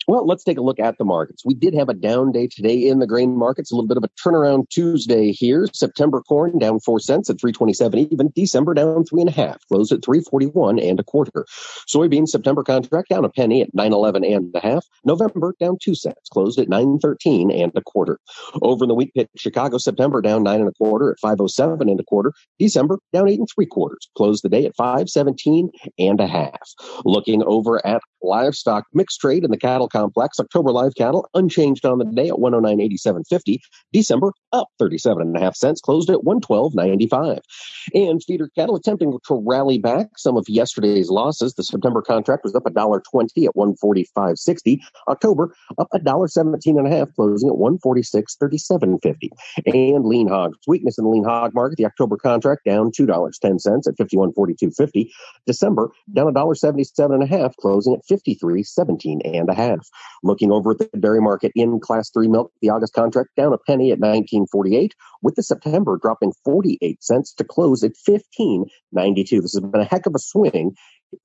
Well, 0.08 0.26
let's 0.26 0.44
take 0.44 0.58
a 0.58 0.62
look 0.62 0.80
at 0.80 0.98
the 0.98 1.06
markets. 1.06 1.44
We 1.46 1.54
did 1.54 1.74
have 1.74 1.90
a 1.90 1.94
down 1.94 2.32
day 2.32 2.48
today 2.48 2.88
in 2.88 3.00
the 3.00 3.08
grain 3.08 3.38
markets, 3.38 3.72
a 3.72 3.76
little 3.76 3.88
bit 3.88 3.98
of 3.98 4.04
a 4.04 4.10
turnaround 4.10 4.70
Tuesday 4.70 5.32
here. 5.32 5.68
September 5.74 6.22
corn 6.22 6.58
down 6.60 6.80
four 6.80 7.00
cents 7.00 7.30
at 7.30 7.40
327 7.40 8.00
even. 8.12 8.32
December 8.36 8.74
down 8.74 9.06
three 9.06 9.22
and 9.22 9.30
a 9.30 9.34
half, 9.34 9.58
closed 9.68 9.92
at 9.92 10.04
341 10.04 10.80
and 10.80 11.00
a 11.00 11.04
quarter. 11.04 11.46
Soybean 11.88 12.28
September 12.28 12.64
contract 12.64 13.10
down 13.10 13.26
a 13.26 13.30
penny 13.30 13.62
at 13.62 13.74
911 13.74 14.24
and 14.24 14.52
a 14.56 14.60
half. 14.60 14.86
November 15.04 15.56
down 15.60 15.78
two 15.82 15.96
cents, 15.96 16.30
closed 16.32 16.60
at 16.60 16.70
913 16.70 17.52
and 17.52 17.72
a 17.76 17.82
quarter. 17.82 18.20
Over 18.62 18.86
in 18.86 18.90
the 18.90 18.96
wheat 18.96 19.14
pit, 19.14 19.30
Chicago 19.38 19.78
September 19.78 20.22
down 20.22 20.44
nine 20.44 20.60
and 20.60 20.70
a 20.70 20.74
quarter 20.74 21.12
at 21.12 21.20
507 21.20 21.90
and 21.90 22.00
a 22.00 22.04
quarter. 22.04 22.34
December 22.60 23.00
down 23.14 23.30
eight 23.30 23.40
and 23.40 23.48
three 23.54 23.66
quarters, 23.66 24.10
closed 24.16 24.44
the 24.44 24.50
day 24.50 24.66
at 24.66 24.76
517 24.76 25.70
and 26.00 26.20
a 26.20 26.28
half. 26.28 26.74
Looking 27.04 27.44
over 27.44 27.86
at 27.86 28.02
livestock 28.26 28.86
mixed 28.94 29.20
trade 29.20 29.44
in 29.44 29.52
the 29.52 29.58
cattle 29.58 29.88
complex. 29.88 30.40
October 30.40 30.72
live 30.72 30.96
cattle 30.96 31.30
unchanged 31.34 31.86
on 31.86 32.00
the 32.00 32.06
day 32.06 32.30
at 32.30 32.36
109.8750. 32.36 33.60
December 33.94 34.34
up 34.52 34.68
37 34.80 35.22
and 35.22 35.38
a 35.38 35.40
half 35.40 35.56
cents, 35.56 35.82
closed 35.82 36.10
at 36.10 36.20
112.95. 36.20 37.40
And 37.94 38.24
feeder 38.24 38.50
cattle 38.56 38.76
attempting 38.76 39.18
to 39.28 39.44
rally 39.46 39.78
back 39.78 40.08
some 40.18 40.38
of 40.38 40.46
yesterday's 40.48 41.10
losses. 41.10 41.54
The 41.54 41.64
September 41.64 42.02
contract 42.02 42.44
was 42.44 42.56
up 42.56 42.64
$1.20 42.64 43.46
at 43.46 43.56
145.60. 43.56 44.80
October 45.08 45.56
up 45.78 45.88
$1.17 45.94 46.78
and 46.78 46.88
a 46.88 46.90
half, 46.90 47.14
closing 47.16 47.50
at 47.50 47.56
146.3750. 47.56 49.30
And 49.66 50.06
lean 50.06 50.28
hogs. 50.28 50.58
Weakness 50.68 50.98
in 50.98 51.04
the 51.04 51.10
lean 51.10 51.24
hog 51.24 51.54
market. 51.54 51.78
The 51.78 51.86
October 51.86 52.18
contract 52.18 52.66
down 52.66 52.92
$2.10 52.92 53.88
at 53.88 53.96
51.4250. 53.98 55.10
December 55.46 55.92
down 56.14 56.34
$1.77 56.34 57.14
and 57.14 57.24
a 57.24 57.28
half, 57.28 57.56
closing 57.58 57.94
at 57.94 58.15
53.17 58.16 59.22
and 59.24 59.50
a 59.50 59.54
half. 59.54 59.88
Looking 60.24 60.52
over 60.52 60.72
at 60.72 60.80
the 60.80 61.00
dairy 61.00 61.22
market 61.22 61.52
in 61.56 61.80
class 61.80 62.10
three 62.10 62.28
milk, 62.28 62.52
the 62.62 62.70
August 62.70 62.94
contract 62.94 63.30
down 63.36 63.54
a 63.54 63.58
penny 63.58 63.92
at 63.92 64.00
1948, 64.00 64.96
with 65.22 65.36
the 65.36 65.44
September 65.44 65.98
dropping 66.02 66.34
48 66.44 67.04
cents 67.04 67.34
to 67.34 67.44
close 67.44 67.84
at 67.84 67.94
15.92. 68.08 69.42
This 69.42 69.54
has 69.54 69.60
been 69.60 69.82
a 69.82 69.86
heck 69.86 70.06
of 70.06 70.16
a 70.16 70.20
swing 70.20 70.76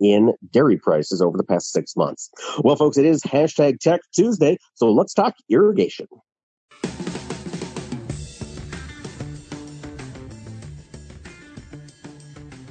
in 0.01 0.33
dairy 0.53 0.77
prices 0.77 1.21
over 1.21 1.37
the 1.37 1.45
past 1.45 1.73
six 1.73 1.97
months. 1.97 2.31
Well, 2.63 2.77
folks, 2.77 2.99
it 2.99 3.07
is 3.07 3.23
hashtag 3.23 3.81
Tech 3.81 4.01
Tuesday, 4.15 4.59
so 4.75 4.91
let's 4.93 5.15
talk 5.15 5.35
irrigation. 5.49 6.07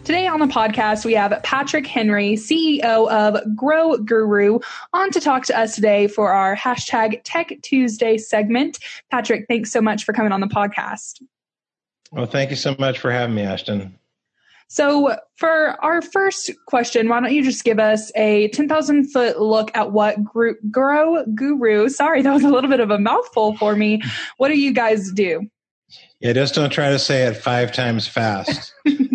Today 0.10 0.26
on 0.26 0.40
the 0.40 0.48
podcast, 0.48 1.06
we 1.06 1.14
have 1.14 1.40
Patrick 1.44 1.86
Henry, 1.86 2.34
CEO 2.34 3.08
of 3.12 3.56
Grow 3.56 3.96
Guru, 3.98 4.58
on 4.92 5.12
to 5.12 5.20
talk 5.20 5.44
to 5.44 5.56
us 5.56 5.76
today 5.76 6.08
for 6.08 6.32
our 6.32 6.56
hashtag 6.56 7.22
Tech 7.24 7.54
Tuesday 7.62 8.18
segment. 8.18 8.80
Patrick, 9.12 9.46
thanks 9.48 9.72
so 9.72 9.82
much 9.82 10.06
for 10.06 10.14
coming 10.14 10.32
on 10.32 10.42
the 10.42 10.48
podcast. 10.48 11.22
Well, 12.12 12.26
thank 12.26 12.50
you 12.50 12.56
so 12.56 12.76
much 12.80 12.98
for 12.98 13.12
having 13.12 13.36
me, 13.36 13.44
Ashton. 13.44 14.00
So, 14.68 15.16
for 15.36 15.78
our 15.86 16.02
first 16.02 16.50
question, 16.66 17.08
why 17.08 17.20
don't 17.20 17.32
you 17.32 17.44
just 17.44 17.64
give 17.64 17.78
us 17.78 18.12
a 18.16 18.48
10,000 18.48 19.12
foot 19.12 19.40
look 19.40 19.70
at 19.78 19.92
what 19.92 20.18
Grow 20.24 21.24
Guru, 21.36 21.88
sorry, 21.88 22.24
that 22.24 22.34
was 22.34 22.44
a 22.44 22.50
little 22.50 22.72
bit 22.72 22.80
of 22.80 22.90
a 22.90 22.98
mouthful 22.98 23.58
for 23.58 23.76
me. 23.76 24.02
What 24.38 24.48
do 24.48 24.58
you 24.58 24.74
guys 24.74 25.12
do? 25.12 25.48
Yeah, 26.20 26.34
just 26.34 26.56
don't 26.56 26.72
try 26.72 26.90
to 26.90 26.98
say 26.98 27.28
it 27.28 27.36
five 27.36 27.72
times 27.72 28.08
fast. 28.08 28.74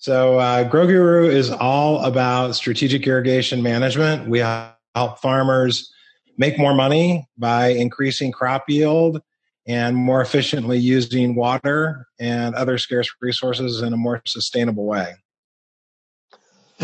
So, 0.00 0.38
uh, 0.38 0.62
Grow 0.62 0.86
Guru 0.86 1.28
is 1.28 1.50
all 1.50 2.04
about 2.04 2.54
strategic 2.54 3.04
irrigation 3.04 3.64
management. 3.64 4.28
We 4.28 4.38
help 4.38 5.18
farmers 5.20 5.92
make 6.36 6.56
more 6.56 6.72
money 6.72 7.26
by 7.36 7.70
increasing 7.70 8.30
crop 8.30 8.68
yield 8.68 9.20
and 9.66 9.96
more 9.96 10.20
efficiently 10.20 10.78
using 10.78 11.34
water 11.34 12.06
and 12.20 12.54
other 12.54 12.78
scarce 12.78 13.12
resources 13.20 13.82
in 13.82 13.92
a 13.92 13.96
more 13.96 14.22
sustainable 14.24 14.84
way. 14.86 15.14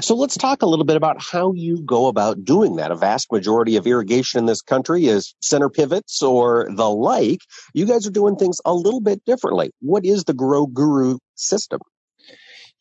So 0.00 0.16
let's 0.16 0.37
talk 0.37 0.62
a 0.62 0.66
little 0.66 0.85
bit 0.85 0.97
about 0.97 1.23
how 1.23 1.52
you 1.52 1.80
go 1.83 2.09
about 2.09 2.44
doing 2.44 2.75
that. 2.76 2.90
A 2.90 2.97
vast 2.97 3.30
majority 3.30 3.76
of 3.76 3.87
irrigation 3.87 4.38
in 4.38 4.47
this 4.47 4.61
country 4.61 5.06
is 5.06 5.37
center 5.40 5.71
pivots 5.71 6.21
or 6.21 6.68
the 6.68 6.90
like. 6.90 7.42
You 7.75 7.87
guys 7.87 8.09
are 8.09 8.11
doing 8.11 8.35
things 8.35 8.61
a 8.64 8.75
little 8.75 9.00
bit 9.00 9.25
differently. 9.25 9.71
What 9.78 10.04
is 10.04 10.25
the 10.25 10.35
Grow 10.35 10.66
Guru 10.66 11.18
system? 11.37 11.78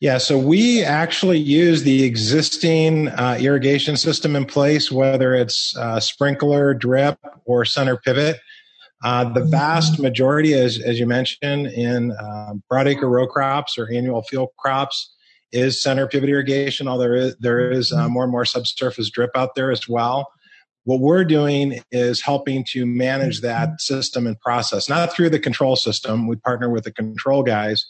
Yeah, 0.00 0.18
so 0.18 0.36
we 0.36 0.82
actually 0.82 1.38
use 1.38 1.82
the 1.82 2.04
existing 2.04 3.08
uh, 3.08 3.38
irrigation 3.40 3.96
system 3.96 4.36
in 4.36 4.44
place, 4.44 4.92
whether 4.92 5.34
it's 5.34 5.74
uh, 5.76 6.00
sprinkler, 6.00 6.74
drip, 6.74 7.18
or 7.44 7.64
center 7.64 7.96
pivot. 7.96 8.38
Uh, 9.02 9.32
the 9.32 9.44
vast 9.44 10.00
majority, 10.00 10.52
as, 10.54 10.78
as 10.80 10.98
you 10.98 11.06
mentioned, 11.06 11.68
in 11.68 12.12
um, 12.20 12.62
broadacre 12.70 13.08
row 13.10 13.26
crops 13.26 13.78
or 13.78 13.90
annual 13.92 14.22
field 14.22 14.48
crops, 14.58 15.14
is 15.52 15.80
center 15.80 16.08
pivot 16.08 16.28
irrigation, 16.28 16.88
although 16.88 17.04
there 17.04 17.14
is, 17.14 17.36
there 17.36 17.70
is 17.70 17.92
uh, 17.92 18.08
more 18.08 18.24
and 18.24 18.32
more 18.32 18.44
subsurface 18.44 19.08
drip 19.08 19.30
out 19.34 19.54
there 19.54 19.70
as 19.70 19.88
well. 19.88 20.26
What 20.84 21.00
we're 21.00 21.24
doing 21.24 21.80
is 21.92 22.20
helping 22.20 22.64
to 22.70 22.84
manage 22.84 23.40
that 23.40 23.80
system 23.80 24.26
and 24.26 24.38
process, 24.40 24.88
not 24.88 25.12
through 25.14 25.30
the 25.30 25.38
control 25.38 25.76
system. 25.76 26.26
We 26.26 26.36
partner 26.36 26.68
with 26.68 26.84
the 26.84 26.92
control 26.92 27.42
guys. 27.42 27.86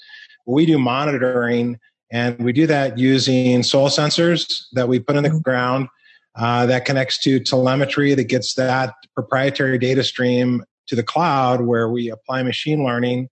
We 0.47 0.67
do 0.67 0.79
monitoring 0.79 1.81
and 2.15 2.39
we 2.39 2.53
do 2.53 2.65
that 2.69 2.97
using 2.97 3.65
soil 3.65 3.89
sensors 3.89 4.67
that 4.73 4.87
we 4.87 5.01
put 5.01 5.17
in 5.17 5.25
the 5.25 5.31
mm-hmm. 5.31 5.39
ground 5.39 5.89
uh, 6.37 6.65
that 6.65 6.85
connects 6.85 7.19
to 7.19 7.41
telemetry 7.41 8.15
that 8.15 8.25
gets 8.25 8.55
that 8.55 8.95
proprietary 9.15 9.79
data 9.79 10.05
stream 10.05 10.65
to 10.87 10.95
the 10.95 11.03
cloud 11.03 11.63
where 11.63 11.89
we 11.89 12.11
apply 12.11 12.43
machine 12.45 12.85
learning 12.85 13.29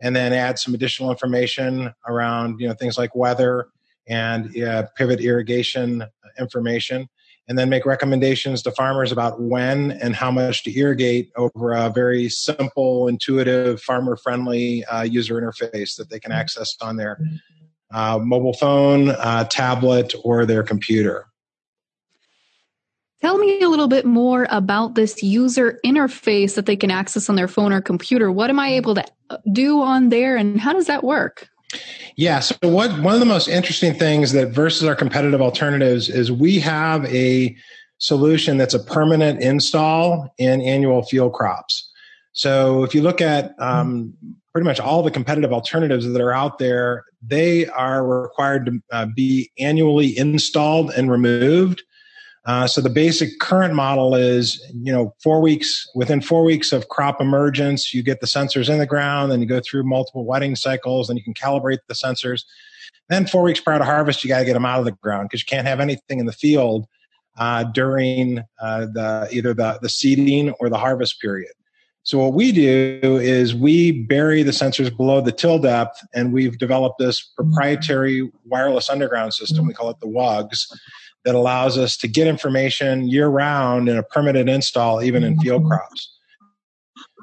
and 0.00 0.14
then 0.14 0.32
add 0.32 0.58
some 0.58 0.72
additional 0.72 1.10
information 1.10 1.92
around 2.06 2.60
you 2.60 2.68
know 2.68 2.74
things 2.74 2.96
like 2.96 3.14
weather 3.16 3.66
and 4.08 4.56
uh, 4.62 4.84
pivot 4.96 5.20
irrigation 5.20 6.04
information 6.38 7.08
and 7.48 7.58
then 7.58 7.68
make 7.68 7.84
recommendations 7.84 8.62
to 8.62 8.70
farmers 8.70 9.10
about 9.10 9.40
when 9.40 9.92
and 9.92 10.14
how 10.14 10.30
much 10.30 10.62
to 10.62 10.78
irrigate 10.78 11.32
over 11.34 11.72
a 11.72 11.90
very 11.90 12.28
simple 12.28 13.08
intuitive 13.08 13.82
farmer 13.82 14.16
friendly 14.16 14.84
uh, 14.84 15.02
user 15.02 15.40
interface 15.40 15.96
that 15.96 16.08
they 16.08 16.20
can 16.20 16.30
mm-hmm. 16.30 16.40
access 16.40 16.76
on 16.80 16.96
their 16.96 17.18
uh, 17.92 18.18
mobile 18.18 18.54
phone, 18.54 19.10
uh, 19.10 19.44
tablet, 19.44 20.14
or 20.24 20.46
their 20.46 20.62
computer. 20.62 21.26
Tell 23.20 23.38
me 23.38 23.62
a 23.62 23.68
little 23.68 23.86
bit 23.86 24.04
more 24.04 24.48
about 24.50 24.96
this 24.96 25.22
user 25.22 25.78
interface 25.86 26.56
that 26.56 26.66
they 26.66 26.74
can 26.74 26.90
access 26.90 27.28
on 27.28 27.36
their 27.36 27.46
phone 27.46 27.72
or 27.72 27.80
computer. 27.80 28.32
What 28.32 28.50
am 28.50 28.58
I 28.58 28.70
able 28.70 28.96
to 28.96 29.04
do 29.52 29.80
on 29.80 30.08
there, 30.08 30.36
and 30.36 30.60
how 30.60 30.72
does 30.72 30.86
that 30.86 31.04
work? 31.04 31.48
Yeah, 32.16 32.40
so 32.40 32.56
what 32.62 32.90
one 33.00 33.14
of 33.14 33.20
the 33.20 33.26
most 33.26 33.48
interesting 33.48 33.94
things 33.94 34.32
that 34.32 34.48
versus 34.48 34.86
our 34.86 34.94
competitive 34.94 35.40
alternatives 35.40 36.08
is 36.08 36.30
we 36.30 36.58
have 36.60 37.04
a 37.06 37.56
solution 37.98 38.56
that's 38.56 38.74
a 38.74 38.82
permanent 38.82 39.40
install 39.40 40.34
in 40.36 40.60
annual 40.60 41.02
field 41.02 41.32
crops. 41.32 41.88
So 42.32 42.82
if 42.82 42.94
you 42.94 43.02
look 43.02 43.20
at 43.20 43.54
um, 43.58 44.14
pretty 44.52 44.66
much 44.66 44.80
all 44.80 45.02
the 45.02 45.10
competitive 45.10 45.52
alternatives 45.52 46.06
that 46.06 46.20
are 46.20 46.32
out 46.32 46.58
there, 46.58 47.04
they 47.22 47.66
are 47.68 48.06
required 48.06 48.66
to 48.66 48.82
uh, 48.92 49.06
be 49.16 49.50
annually 49.58 50.16
installed 50.16 50.90
and 50.90 51.10
removed. 51.10 51.82
Uh, 52.44 52.66
so 52.66 52.80
the 52.80 52.90
basic 52.90 53.38
current 53.38 53.72
model 53.72 54.14
is, 54.14 54.60
you 54.74 54.92
know, 54.92 55.14
four 55.22 55.40
weeks 55.40 55.86
within 55.94 56.20
four 56.20 56.42
weeks 56.42 56.72
of 56.72 56.88
crop 56.88 57.20
emergence, 57.20 57.94
you 57.94 58.02
get 58.02 58.20
the 58.20 58.26
sensors 58.26 58.68
in 58.68 58.78
the 58.78 58.86
ground, 58.86 59.30
then 59.30 59.40
you 59.40 59.46
go 59.46 59.60
through 59.60 59.84
multiple 59.84 60.24
wetting 60.24 60.56
cycles, 60.56 61.08
and 61.08 61.16
you 61.16 61.24
can 61.24 61.34
calibrate 61.34 61.78
the 61.86 61.94
sensors. 61.94 62.42
Then 63.08 63.26
four 63.26 63.42
weeks 63.42 63.60
prior 63.60 63.78
to 63.78 63.84
harvest, 63.84 64.24
you 64.24 64.28
got 64.28 64.40
to 64.40 64.44
get 64.44 64.54
them 64.54 64.64
out 64.64 64.80
of 64.80 64.84
the 64.84 64.92
ground 64.92 65.28
because 65.28 65.40
you 65.40 65.46
can't 65.46 65.68
have 65.68 65.80
anything 65.80 66.18
in 66.18 66.26
the 66.26 66.32
field 66.32 66.86
uh, 67.38 67.64
during 67.64 68.40
uh, 68.60 68.86
the 68.86 69.28
either 69.30 69.54
the 69.54 69.78
the 69.80 69.88
seeding 69.88 70.50
or 70.60 70.68
the 70.68 70.78
harvest 70.78 71.20
period. 71.20 71.52
So 72.04 72.18
what 72.18 72.34
we 72.34 72.50
do 72.50 73.18
is 73.20 73.54
we 73.54 73.92
bury 73.92 74.42
the 74.42 74.50
sensors 74.50 74.94
below 74.94 75.20
the 75.20 75.30
till 75.30 75.58
depth, 75.58 76.04
and 76.14 76.32
we've 76.32 76.58
developed 76.58 76.98
this 76.98 77.22
proprietary 77.22 78.28
wireless 78.44 78.90
underground 78.90 79.34
system. 79.34 79.66
We 79.66 79.74
call 79.74 79.90
it 79.90 80.00
the 80.00 80.08
WUGS 80.08 80.66
that 81.24 81.36
allows 81.36 81.78
us 81.78 81.96
to 81.98 82.08
get 82.08 82.26
information 82.26 83.08
year 83.08 83.28
round 83.28 83.88
in 83.88 83.96
a 83.96 84.02
permitted 84.02 84.48
install, 84.48 85.02
even 85.02 85.22
in 85.22 85.38
field 85.38 85.64
crops. 85.64 86.18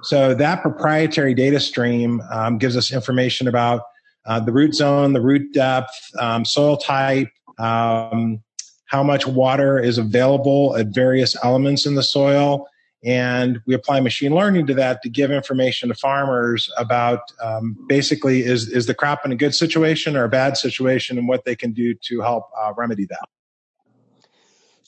So 0.03 0.33
that 0.33 0.61
proprietary 0.61 1.33
data 1.33 1.59
stream 1.59 2.21
um, 2.31 2.57
gives 2.57 2.77
us 2.77 2.93
information 2.93 3.49
about 3.49 3.81
uh, 4.25 4.39
the 4.39 4.53
root 4.53 4.73
zone, 4.73 5.11
the 5.11 5.21
root 5.21 5.53
depth, 5.53 5.91
um, 6.19 6.45
soil 6.45 6.77
type, 6.77 7.27
um, 7.57 8.41
how 8.85 9.03
much 9.03 9.27
water 9.27 9.77
is 9.77 9.97
available 9.97 10.77
at 10.77 10.87
various 10.87 11.35
elements 11.43 11.85
in 11.85 11.95
the 11.95 12.03
soil. 12.03 12.65
And 13.03 13.61
we 13.65 13.73
apply 13.73 14.01
machine 14.01 14.35
learning 14.35 14.67
to 14.67 14.73
that 14.75 15.01
to 15.03 15.09
give 15.09 15.31
information 15.31 15.89
to 15.89 15.95
farmers 15.95 16.69
about 16.77 17.21
um, 17.41 17.77
basically 17.87 18.43
is, 18.43 18.67
is 18.67 18.87
the 18.87 18.93
crop 18.93 19.25
in 19.25 19.31
a 19.31 19.35
good 19.35 19.55
situation 19.55 20.17
or 20.17 20.25
a 20.25 20.29
bad 20.29 20.57
situation 20.57 21.17
and 21.17 21.27
what 21.27 21.45
they 21.45 21.55
can 21.55 21.71
do 21.71 21.93
to 21.93 22.21
help 22.21 22.49
uh, 22.59 22.73
remedy 22.75 23.05
that. 23.05 23.29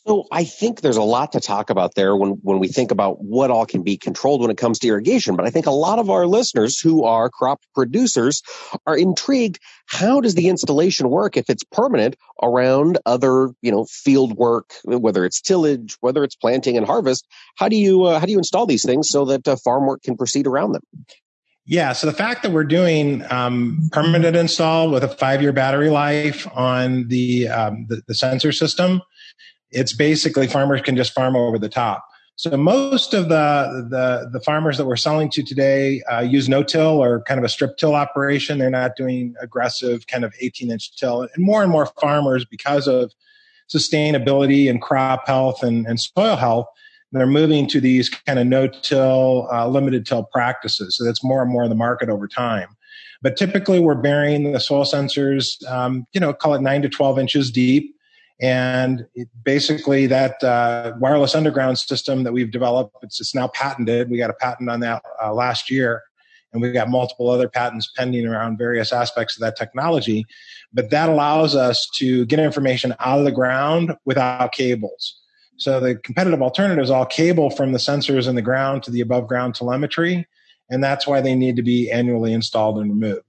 So 0.07 0.25
I 0.31 0.45
think 0.45 0.81
there's 0.81 0.97
a 0.97 1.03
lot 1.03 1.33
to 1.33 1.39
talk 1.39 1.69
about 1.69 1.93
there 1.93 2.15
when, 2.15 2.31
when 2.41 2.57
we 2.57 2.67
think 2.67 2.89
about 2.89 3.21
what 3.21 3.51
all 3.51 3.67
can 3.67 3.83
be 3.83 3.97
controlled 3.97 4.41
when 4.41 4.49
it 4.49 4.57
comes 4.57 4.79
to 4.79 4.87
irrigation. 4.87 5.35
But 5.35 5.45
I 5.45 5.51
think 5.51 5.67
a 5.67 5.71
lot 5.71 5.99
of 5.99 6.09
our 6.09 6.25
listeners 6.25 6.79
who 6.79 7.03
are 7.03 7.29
crop 7.29 7.61
producers 7.75 8.41
are 8.87 8.97
intrigued. 8.97 9.59
How 9.85 10.19
does 10.19 10.33
the 10.33 10.49
installation 10.49 11.09
work 11.09 11.37
if 11.37 11.51
it's 11.51 11.63
permanent 11.63 12.15
around 12.41 12.97
other, 13.05 13.51
you 13.61 13.71
know, 13.71 13.85
field 13.85 14.33
work, 14.37 14.73
whether 14.85 15.23
it's 15.23 15.39
tillage, 15.39 15.95
whether 16.01 16.23
it's 16.23 16.35
planting 16.35 16.77
and 16.77 16.85
harvest? 16.87 17.27
How 17.57 17.69
do 17.69 17.75
you, 17.75 18.05
uh, 18.05 18.19
how 18.19 18.25
do 18.25 18.31
you 18.31 18.39
install 18.39 18.65
these 18.65 18.83
things 18.83 19.09
so 19.09 19.25
that 19.25 19.47
uh, 19.47 19.55
farm 19.57 19.85
work 19.85 20.01
can 20.01 20.17
proceed 20.17 20.47
around 20.47 20.71
them? 20.71 20.81
Yeah, 21.67 21.93
so 21.93 22.07
the 22.07 22.13
fact 22.13 22.41
that 22.41 22.51
we're 22.51 22.63
doing 22.63 23.23
um, 23.29 23.87
permanent 23.91 24.35
install 24.35 24.89
with 24.89 25.03
a 25.03 25.07
five-year 25.07 25.53
battery 25.53 25.91
life 25.91 26.47
on 26.55 27.07
the, 27.07 27.49
um, 27.49 27.85
the, 27.87 28.01
the 28.07 28.15
sensor 28.15 28.51
system 28.51 29.03
it's 29.71 29.93
basically 29.93 30.47
farmers 30.47 30.81
can 30.81 30.95
just 30.95 31.13
farm 31.13 31.35
over 31.35 31.57
the 31.57 31.69
top. 31.69 32.05
So 32.35 32.57
most 32.57 33.13
of 33.13 33.29
the 33.29 33.87
the, 33.89 34.29
the 34.31 34.39
farmers 34.39 34.77
that 34.77 34.85
we're 34.85 34.95
selling 34.95 35.29
to 35.31 35.43
today 35.43 36.01
uh, 36.11 36.21
use 36.21 36.49
no-till 36.49 37.03
or 37.03 37.21
kind 37.23 37.37
of 37.37 37.43
a 37.43 37.49
strip 37.49 37.77
till 37.77 37.93
operation. 37.93 38.57
They're 38.57 38.69
not 38.69 38.95
doing 38.95 39.35
aggressive 39.39 40.07
kind 40.07 40.25
of 40.25 40.33
18-inch 40.41 40.95
till. 40.97 41.21
And 41.21 41.29
more 41.37 41.61
and 41.61 41.71
more 41.71 41.85
farmers, 42.01 42.43
because 42.45 42.87
of 42.87 43.11
sustainability 43.71 44.69
and 44.69 44.81
crop 44.81 45.27
health 45.27 45.63
and, 45.63 45.85
and 45.85 45.99
soil 45.99 46.35
health, 46.35 46.67
they're 47.11 47.27
moving 47.27 47.67
to 47.67 47.81
these 47.81 48.09
kind 48.09 48.39
of 48.39 48.47
no-till, 48.47 49.47
uh, 49.51 49.67
limited 49.67 50.05
till 50.05 50.23
practices. 50.23 50.97
So 50.97 51.03
that's 51.03 51.23
more 51.23 51.41
and 51.41 51.51
more 51.51 51.63
in 51.63 51.69
the 51.69 51.75
market 51.75 52.09
over 52.09 52.27
time. 52.27 52.69
But 53.21 53.37
typically, 53.37 53.79
we're 53.79 53.95
burying 53.95 54.51
the 54.51 54.59
soil 54.59 54.83
sensors, 54.83 55.63
um, 55.69 56.07
you 56.13 56.19
know, 56.19 56.33
call 56.33 56.55
it 56.55 56.61
nine 56.61 56.81
to 56.81 56.89
12 56.89 57.19
inches 57.19 57.51
deep. 57.51 57.95
And 58.41 59.05
basically, 59.43 60.07
that 60.07 60.43
uh, 60.43 60.93
wireless 60.99 61.35
underground 61.35 61.77
system 61.77 62.23
that 62.23 62.33
we've 62.33 62.49
developed, 62.49 62.97
it's, 63.03 63.21
it's, 63.21 63.35
now 63.35 63.47
patented. 63.49 64.09
We 64.09 64.17
got 64.17 64.31
a 64.31 64.33
patent 64.33 64.67
on 64.67 64.79
that 64.79 65.03
uh, 65.23 65.31
last 65.31 65.69
year, 65.69 66.01
and 66.51 66.59
we've 66.59 66.73
got 66.73 66.89
multiple 66.89 67.29
other 67.29 67.47
patents 67.47 67.91
pending 67.95 68.25
around 68.25 68.57
various 68.57 68.91
aspects 68.91 69.37
of 69.37 69.41
that 69.41 69.55
technology. 69.55 70.25
But 70.73 70.89
that 70.89 71.07
allows 71.07 71.55
us 71.55 71.87
to 71.97 72.25
get 72.25 72.39
information 72.39 72.95
out 72.99 73.19
of 73.19 73.25
the 73.25 73.31
ground 73.31 73.95
without 74.05 74.51
cables. 74.53 75.19
So 75.57 75.79
the 75.79 75.95
competitive 75.95 76.41
alternative 76.41 76.83
is 76.83 76.89
all 76.89 77.05
cable 77.05 77.51
from 77.51 77.73
the 77.73 77.77
sensors 77.77 78.27
in 78.27 78.33
the 78.33 78.41
ground 78.41 78.81
to 78.83 78.91
the 78.91 79.01
above 79.01 79.27
ground 79.27 79.53
telemetry, 79.53 80.27
and 80.71 80.83
that's 80.83 81.05
why 81.05 81.21
they 81.21 81.35
need 81.35 81.57
to 81.57 81.61
be 81.61 81.91
annually 81.91 82.33
installed 82.33 82.79
and 82.79 82.89
removed. 82.89 83.21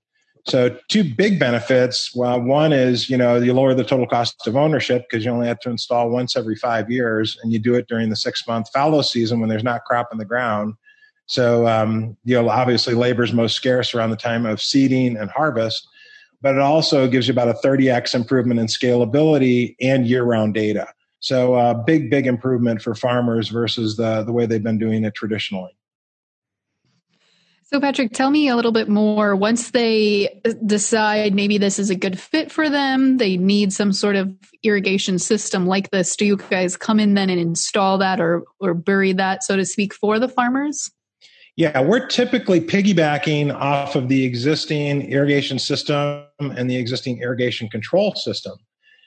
So 0.44 0.76
two 0.88 1.04
big 1.04 1.38
benefits. 1.38 2.14
Well, 2.14 2.40
one 2.40 2.72
is, 2.72 3.08
you 3.08 3.16
know, 3.16 3.36
you 3.36 3.52
lower 3.52 3.74
the 3.74 3.84
total 3.84 4.06
cost 4.06 4.46
of 4.46 4.56
ownership 4.56 5.06
because 5.08 5.24
you 5.24 5.30
only 5.30 5.46
have 5.46 5.60
to 5.60 5.70
install 5.70 6.10
once 6.10 6.36
every 6.36 6.56
five 6.56 6.90
years 6.90 7.38
and 7.42 7.52
you 7.52 7.60
do 7.60 7.74
it 7.74 7.86
during 7.88 8.08
the 8.10 8.16
six 8.16 8.46
month 8.46 8.68
fallow 8.72 9.02
season 9.02 9.38
when 9.38 9.48
there's 9.48 9.62
not 9.62 9.84
crop 9.84 10.08
in 10.10 10.18
the 10.18 10.24
ground. 10.24 10.74
So, 11.26 11.68
um, 11.68 12.16
you 12.24 12.34
know, 12.34 12.48
obviously 12.48 12.94
labor 12.94 13.22
is 13.22 13.32
most 13.32 13.54
scarce 13.54 13.94
around 13.94 14.10
the 14.10 14.16
time 14.16 14.44
of 14.44 14.60
seeding 14.60 15.16
and 15.16 15.30
harvest, 15.30 15.86
but 16.40 16.56
it 16.56 16.60
also 16.60 17.06
gives 17.06 17.28
you 17.28 17.32
about 17.32 17.48
a 17.48 17.54
30x 17.54 18.12
improvement 18.12 18.58
in 18.58 18.66
scalability 18.66 19.76
and 19.80 20.08
year 20.08 20.24
round 20.24 20.54
data. 20.54 20.88
So, 21.20 21.54
uh, 21.54 21.74
big, 21.74 22.10
big 22.10 22.26
improvement 22.26 22.82
for 22.82 22.96
farmers 22.96 23.48
versus 23.48 23.96
the, 23.96 24.24
the 24.24 24.32
way 24.32 24.46
they've 24.46 24.62
been 24.62 24.78
doing 24.78 25.04
it 25.04 25.14
traditionally. 25.14 25.70
So, 27.72 27.80
Patrick, 27.80 28.12
tell 28.12 28.28
me 28.28 28.48
a 28.48 28.56
little 28.56 28.70
bit 28.70 28.90
more. 28.90 29.34
Once 29.34 29.70
they 29.70 30.42
decide 30.66 31.34
maybe 31.34 31.56
this 31.56 31.78
is 31.78 31.88
a 31.88 31.94
good 31.94 32.20
fit 32.20 32.52
for 32.52 32.68
them, 32.68 33.16
they 33.16 33.38
need 33.38 33.72
some 33.72 33.94
sort 33.94 34.14
of 34.14 34.30
irrigation 34.62 35.18
system 35.18 35.66
like 35.66 35.90
this. 35.90 36.14
Do 36.14 36.26
you 36.26 36.36
guys 36.36 36.76
come 36.76 37.00
in 37.00 37.14
then 37.14 37.30
and 37.30 37.40
install 37.40 37.96
that 37.96 38.20
or, 38.20 38.42
or 38.60 38.74
bury 38.74 39.14
that, 39.14 39.42
so 39.42 39.56
to 39.56 39.64
speak, 39.64 39.94
for 39.94 40.18
the 40.18 40.28
farmers? 40.28 40.90
Yeah, 41.56 41.80
we're 41.80 42.06
typically 42.06 42.60
piggybacking 42.60 43.54
off 43.54 43.96
of 43.96 44.08
the 44.08 44.22
existing 44.22 45.10
irrigation 45.10 45.58
system 45.58 46.24
and 46.40 46.68
the 46.68 46.76
existing 46.76 47.22
irrigation 47.22 47.70
control 47.70 48.14
system. 48.16 48.52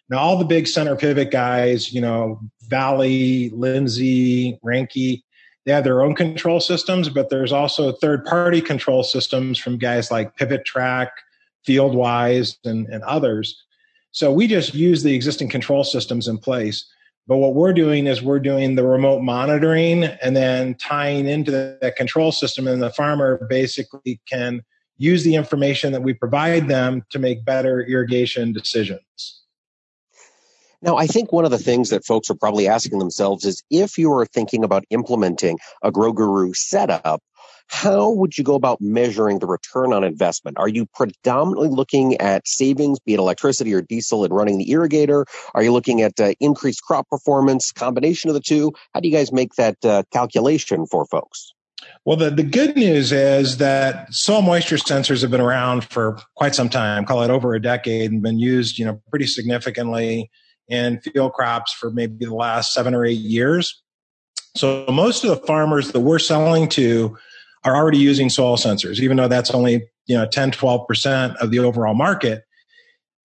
Now, 0.09 0.17
all 0.17 0.39
the 0.39 0.45
big 0.45 0.67
center 0.67 0.95
pivot 0.95 1.29
guys, 1.29 1.93
you 1.93 2.01
know, 2.01 2.39
Valley, 2.63 3.51
Lindsay, 3.53 4.57
Reinke, 4.65 5.21
they 5.65 5.71
have 5.71 5.83
their 5.83 6.03
own 6.03 6.15
control 6.15 6.59
systems, 6.59 7.09
but 7.09 7.29
there's 7.29 7.51
also 7.51 7.91
third 7.91 8.23
party 8.25 8.61
control 8.61 9.03
systems 9.03 9.57
from 9.57 9.77
guys 9.77 10.11
like 10.11 10.35
Pivot 10.35 10.63
Track, 10.65 11.11
FieldWise, 11.67 12.57
and, 12.63 12.87
and 12.87 13.03
others. 13.03 13.63
So 14.11 14.31
we 14.31 14.47
just 14.47 14.73
use 14.73 15.03
the 15.03 15.15
existing 15.15 15.49
control 15.49 15.83
systems 15.83 16.27
in 16.27 16.37
place. 16.37 16.85
But 17.27 17.37
what 17.37 17.55
we're 17.55 17.73
doing 17.73 18.05
is 18.05 18.21
we're 18.21 18.39
doing 18.39 18.75
the 18.75 18.85
remote 18.85 19.21
monitoring 19.21 20.03
and 20.03 20.35
then 20.35 20.75
tying 20.75 21.27
into 21.27 21.49
that 21.51 21.95
control 21.95 22.31
system, 22.31 22.67
and 22.67 22.81
the 22.81 22.91
farmer 22.91 23.45
basically 23.49 24.21
can 24.29 24.63
use 24.97 25.23
the 25.23 25.35
information 25.35 25.91
that 25.91 26.03
we 26.03 26.13
provide 26.13 26.67
them 26.67 27.03
to 27.09 27.19
make 27.19 27.43
better 27.43 27.81
irrigation 27.81 28.53
decisions. 28.53 29.41
Now, 30.85 30.97
I 30.97 31.07
think 31.07 31.31
one 31.31 31.45
of 31.45 31.51
the 31.51 31.57
things 31.57 31.89
that 31.89 32.05
folks 32.05 32.29
are 32.29 32.35
probably 32.35 32.67
asking 32.67 32.99
themselves 32.99 33.43
is 33.43 33.63
if 33.71 33.97
you 33.97 34.13
are 34.13 34.25
thinking 34.27 34.63
about 34.63 34.83
implementing 34.91 35.57
a 35.81 35.91
Grow 35.91 36.13
Guru 36.13 36.53
setup, 36.53 37.23
how 37.67 38.11
would 38.11 38.37
you 38.37 38.43
go 38.43 38.53
about 38.53 38.79
measuring 38.79 39.39
the 39.39 39.47
return 39.47 39.93
on 39.93 40.03
investment? 40.03 40.59
Are 40.59 40.67
you 40.67 40.85
predominantly 40.93 41.69
looking 41.69 42.15
at 42.17 42.47
savings, 42.47 42.99
be 42.99 43.15
it 43.15 43.19
electricity 43.19 43.73
or 43.73 43.81
diesel, 43.81 44.23
and 44.23 44.31
running 44.31 44.59
the 44.59 44.67
irrigator? 44.67 45.25
Are 45.55 45.63
you 45.63 45.73
looking 45.73 46.03
at 46.03 46.19
uh, 46.19 46.33
increased 46.39 46.83
crop 46.83 47.09
performance, 47.09 47.71
combination 47.71 48.29
of 48.29 48.35
the 48.35 48.39
two? 48.39 48.71
How 48.93 48.99
do 48.99 49.07
you 49.07 49.15
guys 49.15 49.31
make 49.31 49.55
that 49.55 49.83
uh, 49.83 50.03
calculation 50.13 50.85
for 50.85 51.07
folks? 51.07 51.55
Well, 52.05 52.17
the, 52.17 52.29
the 52.29 52.43
good 52.43 52.75
news 52.75 53.11
is 53.11 53.57
that 53.57 54.13
soil 54.13 54.43
moisture 54.43 54.77
sensors 54.77 55.23
have 55.23 55.31
been 55.31 55.41
around 55.41 55.85
for 55.85 56.19
quite 56.35 56.53
some 56.53 56.69
time, 56.69 57.05
call 57.05 57.23
it 57.23 57.31
over 57.31 57.55
a 57.55 57.61
decade, 57.61 58.11
and 58.11 58.21
been 58.21 58.37
used, 58.37 58.77
you 58.77 58.85
know, 58.85 59.01
pretty 59.09 59.25
significantly 59.25 60.29
in 60.69 60.99
field 60.99 61.33
crops 61.33 61.73
for 61.73 61.91
maybe 61.91 62.25
the 62.25 62.33
last 62.33 62.73
seven 62.73 62.93
or 62.93 63.05
eight 63.05 63.19
years. 63.19 63.81
So 64.55 64.85
most 64.89 65.23
of 65.23 65.29
the 65.29 65.45
farmers 65.45 65.91
that 65.91 65.99
we're 65.99 66.19
selling 66.19 66.69
to 66.69 67.17
are 67.63 67.75
already 67.75 67.97
using 67.97 68.29
soil 68.29 68.57
sensors, 68.57 68.99
even 68.99 69.17
though 69.17 69.27
that's 69.27 69.51
only, 69.51 69.89
you 70.05 70.17
know, 70.17 70.25
10, 70.25 70.51
12% 70.51 71.35
of 71.37 71.51
the 71.51 71.59
overall 71.59 71.93
market. 71.93 72.43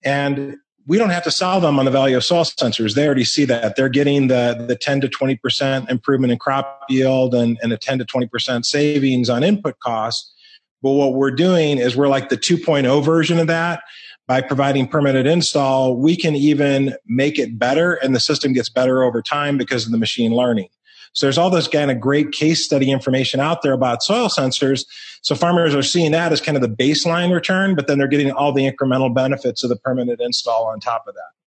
And 0.02 0.56
we 0.86 0.98
don't 0.98 1.10
have 1.10 1.24
to 1.24 1.30
sell 1.30 1.60
them 1.60 1.78
on 1.78 1.84
the 1.84 1.90
value 1.90 2.16
of 2.16 2.24
soil 2.24 2.44
sensors. 2.44 2.94
They 2.94 3.06
already 3.06 3.24
see 3.24 3.44
that. 3.44 3.76
They're 3.76 3.88
getting 3.88 4.28
the, 4.28 4.64
the 4.66 4.76
10 4.76 5.02
to 5.02 5.08
20% 5.08 5.90
improvement 5.90 6.32
in 6.32 6.38
crop 6.38 6.84
yield 6.88 7.34
and, 7.34 7.58
and 7.62 7.72
a 7.72 7.76
10 7.76 7.98
to 7.98 8.04
20% 8.04 8.64
savings 8.64 9.30
on 9.30 9.44
input 9.44 9.78
costs. 9.78 10.34
But 10.82 10.92
what 10.92 11.14
we're 11.14 11.30
doing 11.30 11.78
is 11.78 11.96
we're 11.96 12.08
like 12.08 12.30
the 12.30 12.38
2.0 12.38 13.04
version 13.04 13.38
of 13.38 13.46
that 13.48 13.82
by 14.30 14.40
providing 14.40 14.86
permanent 14.86 15.26
install, 15.26 15.96
we 15.96 16.14
can 16.14 16.36
even 16.36 16.94
make 17.04 17.36
it 17.36 17.58
better 17.58 17.94
and 17.94 18.14
the 18.14 18.20
system 18.20 18.52
gets 18.52 18.68
better 18.68 19.02
over 19.02 19.20
time 19.20 19.58
because 19.58 19.86
of 19.86 19.90
the 19.90 19.98
machine 19.98 20.30
learning. 20.30 20.68
So 21.14 21.26
there's 21.26 21.36
all 21.36 21.50
this 21.50 21.66
kind 21.66 21.90
of 21.90 21.98
great 21.98 22.30
case 22.30 22.64
study 22.64 22.92
information 22.92 23.40
out 23.40 23.62
there 23.62 23.72
about 23.72 24.04
soil 24.04 24.28
sensors. 24.28 24.84
So 25.22 25.34
farmers 25.34 25.74
are 25.74 25.82
seeing 25.82 26.12
that 26.12 26.30
as 26.30 26.40
kind 26.40 26.56
of 26.56 26.62
the 26.62 26.68
baseline 26.68 27.34
return, 27.34 27.74
but 27.74 27.88
then 27.88 27.98
they're 27.98 28.06
getting 28.06 28.30
all 28.30 28.52
the 28.52 28.70
incremental 28.70 29.12
benefits 29.12 29.64
of 29.64 29.68
the 29.68 29.74
permanent 29.74 30.20
install 30.20 30.66
on 30.66 30.78
top 30.78 31.08
of 31.08 31.14
that. 31.16 31.39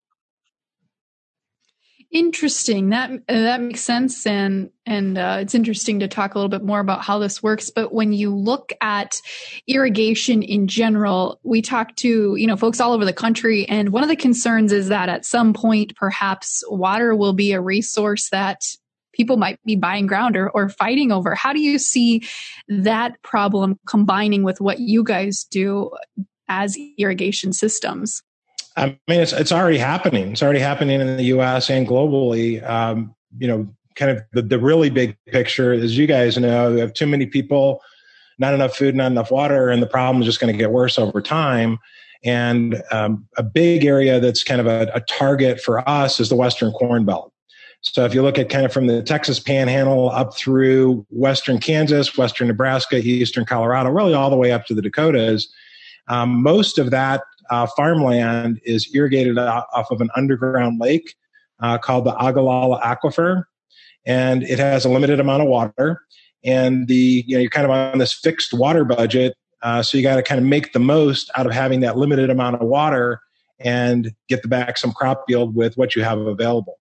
Interesting. 2.13 2.89
That 2.89 3.09
uh, 3.11 3.17
that 3.27 3.59
makes 3.59 3.81
sense, 3.81 4.27
and 4.27 4.69
and 4.85 5.17
uh, 5.17 5.39
it's 5.41 5.55
interesting 5.55 5.99
to 5.99 6.07
talk 6.07 6.35
a 6.35 6.37
little 6.37 6.47
bit 6.49 6.63
more 6.63 6.79
about 6.79 7.03
how 7.03 7.17
this 7.17 7.41
works. 7.41 7.71
But 7.71 7.91
when 7.91 8.13
you 8.13 8.29
look 8.29 8.71
at 8.81 9.19
irrigation 9.67 10.43
in 10.43 10.67
general, 10.67 11.39
we 11.41 11.63
talk 11.63 11.95
to 11.97 12.35
you 12.35 12.45
know 12.45 12.55
folks 12.55 12.79
all 12.79 12.93
over 12.93 13.03
the 13.03 13.13
country, 13.13 13.67
and 13.67 13.89
one 13.89 14.03
of 14.03 14.09
the 14.09 14.15
concerns 14.15 14.71
is 14.71 14.89
that 14.89 15.09
at 15.09 15.25
some 15.25 15.55
point, 15.55 15.95
perhaps 15.95 16.63
water 16.67 17.15
will 17.15 17.33
be 17.33 17.51
a 17.51 17.59
resource 17.59 18.29
that 18.29 18.61
people 19.13 19.37
might 19.37 19.59
be 19.65 19.75
buying 19.75 20.05
ground 20.05 20.37
or, 20.37 20.51
or 20.51 20.69
fighting 20.69 21.11
over. 21.11 21.33
How 21.33 21.51
do 21.51 21.61
you 21.61 21.79
see 21.79 22.27
that 22.67 23.19
problem 23.23 23.79
combining 23.87 24.43
with 24.43 24.61
what 24.61 24.79
you 24.79 25.03
guys 25.03 25.45
do 25.45 25.89
as 26.47 26.77
irrigation 26.99 27.53
systems? 27.53 28.21
I 28.75 28.97
mean, 29.07 29.21
it's 29.21 29.33
it's 29.33 29.51
already 29.51 29.77
happening. 29.77 30.31
It's 30.31 30.43
already 30.43 30.59
happening 30.59 30.99
in 30.99 31.17
the 31.17 31.23
U.S. 31.25 31.69
and 31.69 31.87
globally. 31.87 32.67
Um, 32.67 33.13
you 33.37 33.47
know, 33.47 33.67
kind 33.95 34.11
of 34.11 34.23
the, 34.33 34.41
the 34.41 34.59
really 34.59 34.89
big 34.89 35.15
picture, 35.27 35.73
as 35.73 35.97
you 35.97 36.07
guys 36.07 36.37
know, 36.37 36.73
we 36.73 36.79
have 36.79 36.93
too 36.93 37.07
many 37.07 37.25
people, 37.25 37.81
not 38.39 38.53
enough 38.53 38.75
food, 38.75 38.95
not 38.95 39.11
enough 39.11 39.31
water, 39.31 39.69
and 39.69 39.81
the 39.81 39.87
problem 39.87 40.21
is 40.21 40.27
just 40.27 40.39
going 40.39 40.51
to 40.51 40.57
get 40.57 40.71
worse 40.71 40.97
over 40.97 41.21
time. 41.21 41.79
And 42.23 42.81
um, 42.91 43.27
a 43.37 43.43
big 43.43 43.85
area 43.85 44.19
that's 44.19 44.43
kind 44.43 44.61
of 44.61 44.67
a, 44.67 44.89
a 44.93 45.01
target 45.01 45.61
for 45.61 45.87
us 45.87 46.19
is 46.19 46.29
the 46.29 46.35
Western 46.35 46.71
Corn 46.71 47.05
Belt. 47.05 47.33
So 47.81 48.05
if 48.05 48.13
you 48.13 48.21
look 48.21 48.39
at 48.39 48.47
kind 48.47 48.65
of 48.65 48.71
from 48.71 48.87
the 48.87 49.03
Texas 49.03 49.41
Panhandle 49.41 50.09
up 50.09 50.35
through 50.37 51.05
Western 51.09 51.59
Kansas, 51.59 52.17
Western 52.17 52.47
Nebraska, 52.47 52.97
Eastern 52.97 53.45
Colorado, 53.45 53.89
really 53.89 54.13
all 54.13 54.29
the 54.29 54.37
way 54.37 54.53
up 54.53 54.65
to 54.67 54.73
the 54.73 54.81
Dakotas, 54.81 55.53
um, 56.07 56.41
most 56.41 56.79
of 56.79 56.91
that 56.91 57.23
uh, 57.53 57.67
farmland 57.77 58.59
is 58.63 58.89
irrigated 58.95 59.37
off 59.37 59.91
of 59.91 60.01
an 60.01 60.09
underground 60.15 60.79
lake 60.79 61.13
uh, 61.61 61.77
called 61.77 62.03
the 62.03 62.15
Ogallala 62.15 62.81
Aquifer, 62.81 63.43
and 64.05 64.41
it 64.43 64.57
has 64.57 64.85
a 64.85 64.89
limited 64.89 65.19
amount 65.19 65.43
of 65.43 65.47
water. 65.47 66.01
And 66.43 66.87
the 66.87 67.23
you 67.27 67.35
know 67.35 67.41
you're 67.41 67.51
kind 67.51 67.65
of 67.65 67.71
on 67.71 67.99
this 67.99 68.13
fixed 68.13 68.53
water 68.53 68.83
budget, 68.83 69.35
uh, 69.61 69.83
so 69.83 69.97
you 69.97 70.03
got 70.03 70.15
to 70.15 70.23
kind 70.23 70.39
of 70.39 70.47
make 70.47 70.73
the 70.73 70.79
most 70.79 71.29
out 71.35 71.45
of 71.45 71.51
having 71.53 71.81
that 71.81 71.95
limited 71.95 72.31
amount 72.31 72.55
of 72.55 72.67
water 72.67 73.21
and 73.59 74.11
get 74.27 74.41
the 74.41 74.47
back 74.47 74.77
some 74.77 74.91
crop 74.91 75.23
yield 75.27 75.55
with 75.55 75.77
what 75.77 75.95
you 75.95 76.03
have 76.03 76.19
available. 76.19 76.79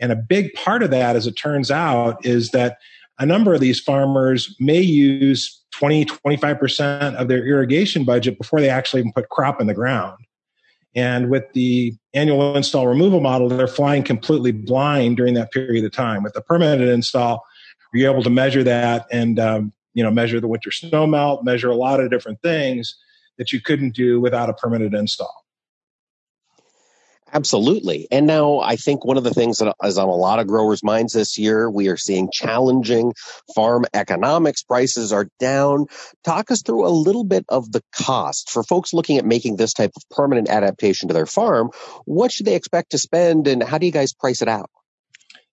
And 0.00 0.10
a 0.10 0.16
big 0.16 0.52
part 0.54 0.82
of 0.82 0.90
that, 0.90 1.14
as 1.16 1.26
it 1.26 1.34
turns 1.34 1.70
out, 1.70 2.24
is 2.26 2.50
that 2.50 2.78
a 3.18 3.26
number 3.26 3.54
of 3.54 3.60
these 3.60 3.80
farmers 3.80 4.54
may 4.60 4.80
use 4.80 5.60
20, 5.72 6.04
25% 6.06 7.14
of 7.16 7.28
their 7.28 7.44
irrigation 7.44 8.04
budget 8.04 8.38
before 8.38 8.60
they 8.60 8.68
actually 8.68 9.00
even 9.00 9.12
put 9.12 9.28
crop 9.28 9.60
in 9.60 9.66
the 9.66 9.74
ground. 9.74 10.18
And 10.94 11.30
with 11.30 11.44
the 11.52 11.94
annual 12.14 12.56
install 12.56 12.86
removal 12.86 13.20
model, 13.20 13.48
they're 13.48 13.68
flying 13.68 14.02
completely 14.02 14.52
blind 14.52 15.16
during 15.16 15.34
that 15.34 15.52
period 15.52 15.84
of 15.84 15.92
time. 15.92 16.22
With 16.22 16.32
the 16.32 16.40
permanent 16.40 16.82
install, 16.82 17.44
you're 17.92 18.10
able 18.10 18.22
to 18.22 18.30
measure 18.30 18.64
that 18.64 19.06
and 19.10 19.38
um, 19.38 19.72
you 19.94 20.02
know 20.02 20.10
measure 20.10 20.40
the 20.40 20.48
winter 20.48 20.70
snow 20.70 21.06
melt, 21.06 21.44
measure 21.44 21.70
a 21.70 21.76
lot 21.76 22.00
of 22.00 22.10
different 22.10 22.40
things 22.42 22.96
that 23.36 23.52
you 23.52 23.60
couldn't 23.60 23.94
do 23.94 24.20
without 24.20 24.50
a 24.50 24.54
permanent 24.54 24.94
install. 24.94 25.44
Absolutely. 27.38 28.08
And 28.10 28.26
now 28.26 28.58
I 28.58 28.74
think 28.74 29.04
one 29.04 29.16
of 29.16 29.22
the 29.22 29.32
things 29.32 29.58
that 29.58 29.72
is 29.84 29.96
on 29.96 30.08
a 30.08 30.12
lot 30.12 30.40
of 30.40 30.48
growers' 30.48 30.82
minds 30.82 31.12
this 31.12 31.38
year, 31.38 31.70
we 31.70 31.86
are 31.86 31.96
seeing 31.96 32.30
challenging 32.32 33.14
farm 33.54 33.84
economics. 33.94 34.64
Prices 34.64 35.12
are 35.12 35.28
down. 35.38 35.86
Talk 36.24 36.50
us 36.50 36.62
through 36.62 36.84
a 36.84 36.90
little 36.90 37.22
bit 37.22 37.44
of 37.48 37.70
the 37.70 37.80
cost 37.92 38.50
for 38.50 38.64
folks 38.64 38.92
looking 38.92 39.18
at 39.18 39.24
making 39.24 39.54
this 39.54 39.72
type 39.72 39.92
of 39.96 40.02
permanent 40.10 40.48
adaptation 40.48 41.06
to 41.06 41.14
their 41.14 41.26
farm. 41.26 41.70
What 42.06 42.32
should 42.32 42.44
they 42.44 42.56
expect 42.56 42.90
to 42.90 42.98
spend 42.98 43.46
and 43.46 43.62
how 43.62 43.78
do 43.78 43.86
you 43.86 43.92
guys 43.92 44.12
price 44.12 44.42
it 44.42 44.48
out? 44.48 44.68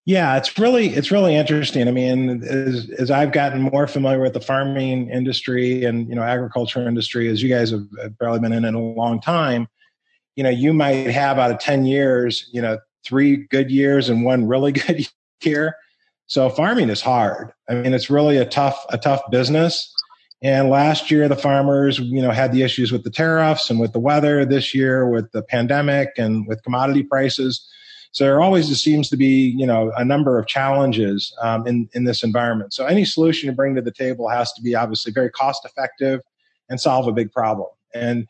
Yeah, 0.06 0.38
it's 0.38 0.58
really 0.58 0.88
it's 0.88 1.12
really 1.12 1.36
interesting. 1.36 1.88
I 1.88 1.92
mean, 1.92 2.44
as 2.44 2.90
as 2.98 3.12
I've 3.12 3.32
gotten 3.32 3.62
more 3.62 3.86
familiar 3.86 4.22
with 4.22 4.34
the 4.34 4.42
farming 4.42 5.12
industry 5.12 5.84
and 5.84 6.10
you 6.10 6.16
know 6.16 6.24
agriculture 6.24 6.88
industry, 6.88 7.30
as 7.30 7.44
you 7.44 7.50
guys 7.50 7.70
have 7.70 7.86
probably 8.18 8.40
been 8.40 8.54
in 8.54 8.66
it 8.66 8.74
a 8.74 8.80
long 8.80 9.22
time, 9.22 9.68
you 10.36 10.44
know, 10.44 10.50
you 10.50 10.74
might 10.74 11.08
have 11.08 11.40
out 11.40 11.52
of 11.52 11.60
10 11.60 11.86
years, 11.86 12.50
you 12.52 12.62
know, 12.62 12.78
three 13.06 13.38
good 13.48 13.72
years 13.72 14.10
and 14.10 14.26
one 14.26 14.48
really 14.48 14.72
good 14.74 15.08
year. 15.44 15.76
So 16.28 16.50
farming 16.50 16.90
is 16.90 17.02
hard. 17.02 17.54
I 17.70 17.76
mean, 17.76 17.94
it's 17.94 18.10
really 18.10 18.38
a 18.38 18.46
tough, 18.46 18.84
a 18.90 18.98
tough 18.98 19.22
business. 19.30 19.92
And 20.42 20.70
last 20.70 21.10
year, 21.10 21.28
the 21.28 21.36
farmers, 21.36 22.00
you 22.00 22.22
know, 22.22 22.32
had 22.32 22.52
the 22.52 22.62
issues 22.64 22.92
with 22.92 23.04
the 23.04 23.10
tariffs 23.10 23.70
and 23.70 23.80
with 23.80 23.94
the 23.94 24.00
weather. 24.00 24.46
This 24.46 24.76
year, 24.76 25.08
with 25.10 25.32
the 25.32 25.42
pandemic 25.42 26.10
and 26.18 26.46
with 26.48 26.62
commodity 26.64 27.04
prices. 27.04 27.68
So 28.12 28.26
there 28.26 28.42
always 28.42 28.68
seems 28.82 29.10
to 29.10 29.18
be, 29.18 29.54
you 29.58 29.66
know, 29.66 29.92
a 29.98 30.06
number 30.06 30.38
of 30.38 30.48
challenges 30.48 31.36
um, 31.42 31.66
in 31.68 31.90
in 31.94 32.04
this 32.04 32.24
environment. 32.24 32.74
So 32.74 32.86
any 32.86 33.06
solution 33.06 33.50
you 33.50 33.56
bring 33.56 33.76
to 33.76 33.82
the 33.82 33.92
table 33.92 34.30
has 34.30 34.52
to 34.54 34.62
be 34.62 34.76
obviously 34.76 35.12
very 35.12 35.30
cost 35.30 35.66
effective 35.66 36.22
and 36.70 36.80
solve 36.80 37.08
a 37.08 37.12
big 37.12 37.32
problem. 37.32 37.70
And 37.94 38.28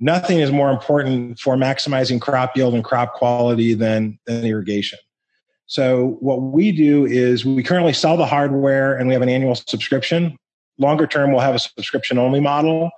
nothing 0.00 0.40
is 0.40 0.50
more 0.50 0.70
important 0.70 1.38
for 1.38 1.56
maximizing 1.56 2.20
crop 2.20 2.56
yield 2.56 2.74
and 2.74 2.84
crop 2.84 3.14
quality 3.14 3.74
than, 3.74 4.18
than 4.26 4.44
irrigation. 4.44 4.98
So 5.66 6.18
what 6.20 6.42
we 6.42 6.72
do 6.72 7.06
is 7.06 7.44
we 7.44 7.62
currently 7.62 7.92
sell 7.92 8.16
the 8.16 8.26
hardware 8.26 8.94
and 8.94 9.08
we 9.08 9.14
have 9.14 9.22
an 9.22 9.28
annual 9.28 9.54
subscription. 9.54 10.36
Longer 10.78 11.06
term, 11.06 11.30
we'll 11.30 11.40
have 11.40 11.54
a 11.54 11.58
subscription 11.58 12.18
only 12.18 12.40
model. 12.40 12.90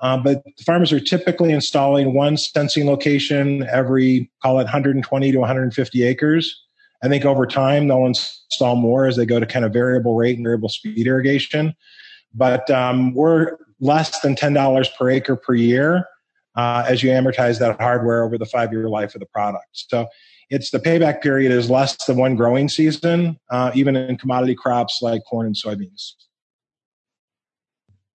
Uh, 0.00 0.16
but 0.16 0.42
farmers 0.64 0.92
are 0.92 1.00
typically 1.00 1.52
installing 1.52 2.14
one 2.14 2.36
sensing 2.36 2.86
location 2.86 3.66
every, 3.70 4.30
call 4.42 4.58
it 4.60 4.64
120 4.64 5.32
to 5.32 5.38
150 5.38 6.02
acres. 6.02 6.62
I 7.02 7.08
think 7.08 7.24
over 7.24 7.46
time 7.46 7.88
they'll 7.88 8.06
install 8.06 8.76
more 8.76 9.06
as 9.06 9.16
they 9.16 9.26
go 9.26 9.40
to 9.40 9.46
kind 9.46 9.64
of 9.64 9.72
variable 9.72 10.14
rate 10.14 10.36
and 10.36 10.44
variable 10.44 10.68
speed 10.68 11.06
irrigation. 11.06 11.74
But 12.34 12.70
um, 12.70 13.14
we're 13.14 13.56
less 13.80 14.20
than 14.20 14.36
$10 14.36 14.88
per 14.96 15.10
acre 15.10 15.36
per 15.36 15.54
year 15.54 16.06
uh, 16.56 16.84
as 16.86 17.02
you 17.02 17.10
amortize 17.10 17.58
that 17.58 17.80
hardware 17.80 18.24
over 18.24 18.38
the 18.38 18.46
five 18.46 18.72
year 18.72 18.88
life 18.88 19.14
of 19.14 19.20
the 19.20 19.26
product. 19.26 19.66
So 19.72 20.06
it's 20.50 20.70
the 20.70 20.80
payback 20.80 21.22
period 21.22 21.52
is 21.52 21.70
less 21.70 22.04
than 22.04 22.16
one 22.16 22.34
growing 22.34 22.68
season, 22.68 23.38
uh, 23.50 23.70
even 23.74 23.94
in 23.96 24.16
commodity 24.16 24.54
crops 24.54 24.98
like 25.00 25.22
corn 25.28 25.46
and 25.46 25.54
soybeans. 25.54 26.14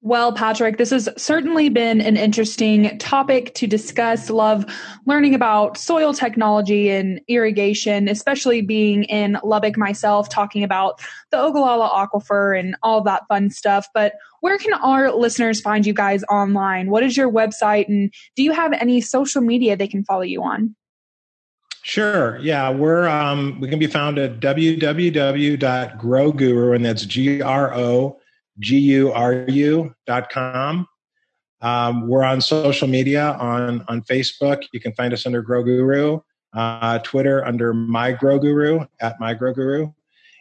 Well, 0.05 0.31
Patrick, 0.33 0.77
this 0.77 0.91
has 0.91 1.09
certainly 1.17 1.67
been 1.69 1.99
an 1.99 2.15
interesting 2.15 2.95
topic 2.99 3.55
to 3.55 3.65
discuss. 3.65 4.29
Love 4.29 4.63
learning 5.07 5.33
about 5.33 5.79
soil 5.79 6.13
technology 6.13 6.91
and 6.91 7.19
irrigation, 7.27 8.07
especially 8.07 8.61
being 8.61 9.05
in 9.05 9.39
Lubbock 9.43 9.79
myself, 9.79 10.29
talking 10.29 10.63
about 10.63 11.01
the 11.31 11.39
Ogallala 11.41 11.89
Aquifer 11.89 12.55
and 12.59 12.75
all 12.83 13.01
that 13.01 13.23
fun 13.27 13.49
stuff. 13.49 13.87
But 13.95 14.13
where 14.41 14.59
can 14.59 14.73
our 14.73 15.11
listeners 15.11 15.59
find 15.59 15.87
you 15.87 15.93
guys 15.93 16.23
online? 16.25 16.91
What 16.91 17.01
is 17.01 17.17
your 17.17 17.31
website? 17.31 17.87
And 17.87 18.13
do 18.35 18.43
you 18.43 18.51
have 18.51 18.73
any 18.73 19.01
social 19.01 19.41
media 19.41 19.75
they 19.75 19.87
can 19.87 20.03
follow 20.03 20.21
you 20.21 20.43
on? 20.43 20.75
Sure. 21.81 22.37
Yeah, 22.43 22.69
we're 22.69 23.07
um, 23.07 23.59
we 23.59 23.67
can 23.67 23.79
be 23.79 23.87
found 23.87 24.19
at 24.19 24.39
www.growguru, 24.39 25.55
and 26.75 26.85
that's 26.85 27.05
G 27.07 27.41
R 27.41 27.73
O 27.73 28.19
guru.com. 28.59 29.95
Um, 31.61 32.07
we're 32.07 32.23
on 32.23 32.41
social 32.41 32.87
media 32.87 33.31
on, 33.39 33.83
on 33.87 34.01
Facebook. 34.03 34.63
You 34.71 34.79
can 34.79 34.93
find 34.93 35.13
us 35.13 35.25
under 35.25 35.41
Grow 35.41 35.63
Guru, 35.63 36.19
uh, 36.53 36.99
Twitter 36.99 37.45
under 37.45 37.73
My 37.73 38.11
Grow 38.11 38.37
Guru, 38.37 38.85
at 39.01 39.19
My 39.19 39.33
Grow 39.33 39.53
Guru, 39.53 39.91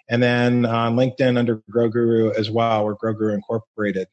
and 0.08 0.22
then 0.22 0.66
on 0.66 0.96
LinkedIn 0.96 1.38
under 1.38 1.62
Grow 1.70 1.88
Guru 1.88 2.32
as 2.32 2.50
well. 2.50 2.84
We're 2.84 2.94
Grow 2.94 3.14
Guru 3.14 3.34
Incorporated. 3.34 4.08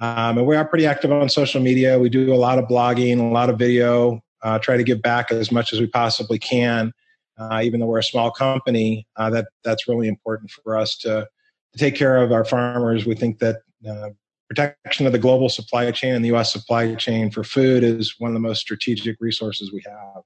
Um, 0.00 0.38
and 0.38 0.46
we 0.46 0.56
are 0.56 0.64
pretty 0.64 0.86
active 0.86 1.12
on 1.12 1.28
social 1.28 1.60
media. 1.60 1.98
We 1.98 2.08
do 2.08 2.32
a 2.32 2.36
lot 2.36 2.58
of 2.58 2.66
blogging, 2.66 3.20
a 3.20 3.32
lot 3.32 3.50
of 3.50 3.58
video, 3.58 4.22
uh, 4.42 4.58
try 4.58 4.76
to 4.76 4.84
give 4.84 5.02
back 5.02 5.30
as 5.30 5.52
much 5.52 5.72
as 5.72 5.80
we 5.80 5.86
possibly 5.86 6.38
can. 6.38 6.92
Uh, 7.38 7.60
even 7.62 7.80
though 7.80 7.86
we're 7.86 7.98
a 7.98 8.02
small 8.02 8.30
company, 8.30 9.06
uh, 9.16 9.30
that 9.30 9.48
that's 9.64 9.88
really 9.88 10.08
important 10.08 10.50
for 10.50 10.76
us 10.76 10.96
to 10.98 11.26
to 11.72 11.78
take 11.78 11.94
care 11.94 12.22
of 12.22 12.32
our 12.32 12.44
farmers. 12.44 13.06
We 13.06 13.14
think 13.14 13.38
that 13.38 13.62
uh, 13.88 14.10
protection 14.48 15.06
of 15.06 15.12
the 15.12 15.18
global 15.18 15.48
supply 15.48 15.90
chain 15.92 16.14
and 16.14 16.24
the 16.24 16.28
U.S. 16.28 16.52
supply 16.52 16.94
chain 16.96 17.30
for 17.30 17.44
food 17.44 17.84
is 17.84 18.16
one 18.18 18.30
of 18.30 18.34
the 18.34 18.40
most 18.40 18.60
strategic 18.60 19.16
resources 19.20 19.72
we 19.72 19.82
have. 19.86 20.22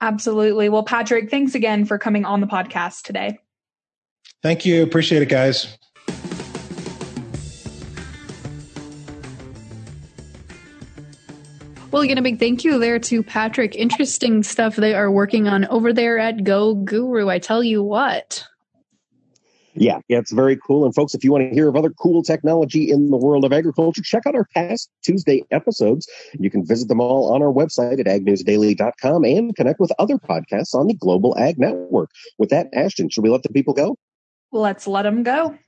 Absolutely. 0.00 0.68
Well, 0.68 0.84
Patrick, 0.84 1.30
thanks 1.30 1.54
again 1.54 1.84
for 1.84 1.98
coming 1.98 2.24
on 2.24 2.40
the 2.40 2.46
podcast 2.46 3.02
today. 3.02 3.38
Thank 4.42 4.64
you. 4.64 4.82
Appreciate 4.82 5.22
it, 5.22 5.28
guys. 5.28 5.76
Well, 11.90 12.02
again, 12.02 12.18
a 12.18 12.22
big 12.22 12.38
thank 12.38 12.64
you 12.64 12.78
there 12.78 12.98
to 12.98 13.22
Patrick. 13.22 13.74
Interesting 13.74 14.42
stuff 14.42 14.76
they 14.76 14.94
are 14.94 15.10
working 15.10 15.48
on 15.48 15.64
over 15.66 15.92
there 15.92 16.18
at 16.18 16.44
Go 16.44 16.74
Guru. 16.74 17.28
I 17.28 17.38
tell 17.38 17.64
you 17.64 17.82
what. 17.82 18.46
Yeah, 19.74 20.00
yeah, 20.08 20.18
it's 20.18 20.32
very 20.32 20.56
cool. 20.56 20.84
And 20.84 20.94
folks, 20.94 21.14
if 21.14 21.22
you 21.22 21.30
want 21.30 21.48
to 21.48 21.54
hear 21.54 21.68
of 21.68 21.76
other 21.76 21.90
cool 21.90 22.22
technology 22.22 22.90
in 22.90 23.10
the 23.10 23.16
world 23.16 23.44
of 23.44 23.52
agriculture, 23.52 24.02
check 24.02 24.26
out 24.26 24.34
our 24.34 24.46
past 24.54 24.90
Tuesday 25.02 25.44
episodes. 25.50 26.08
You 26.38 26.50
can 26.50 26.66
visit 26.66 26.88
them 26.88 27.00
all 27.00 27.32
on 27.32 27.42
our 27.42 27.52
website 27.52 28.00
at 28.00 28.06
agnewsdaily.com 28.06 29.24
and 29.24 29.54
connect 29.54 29.80
with 29.80 29.92
other 29.98 30.18
podcasts 30.18 30.74
on 30.74 30.86
the 30.88 30.94
Global 30.94 31.36
Ag 31.38 31.58
Network. 31.58 32.10
With 32.38 32.50
that, 32.50 32.68
Ashton, 32.72 33.08
should 33.08 33.22
we 33.22 33.30
let 33.30 33.42
the 33.42 33.50
people 33.50 33.74
go? 33.74 33.96
Let's 34.50 34.86
let 34.86 35.02
them 35.02 35.22
go. 35.22 35.58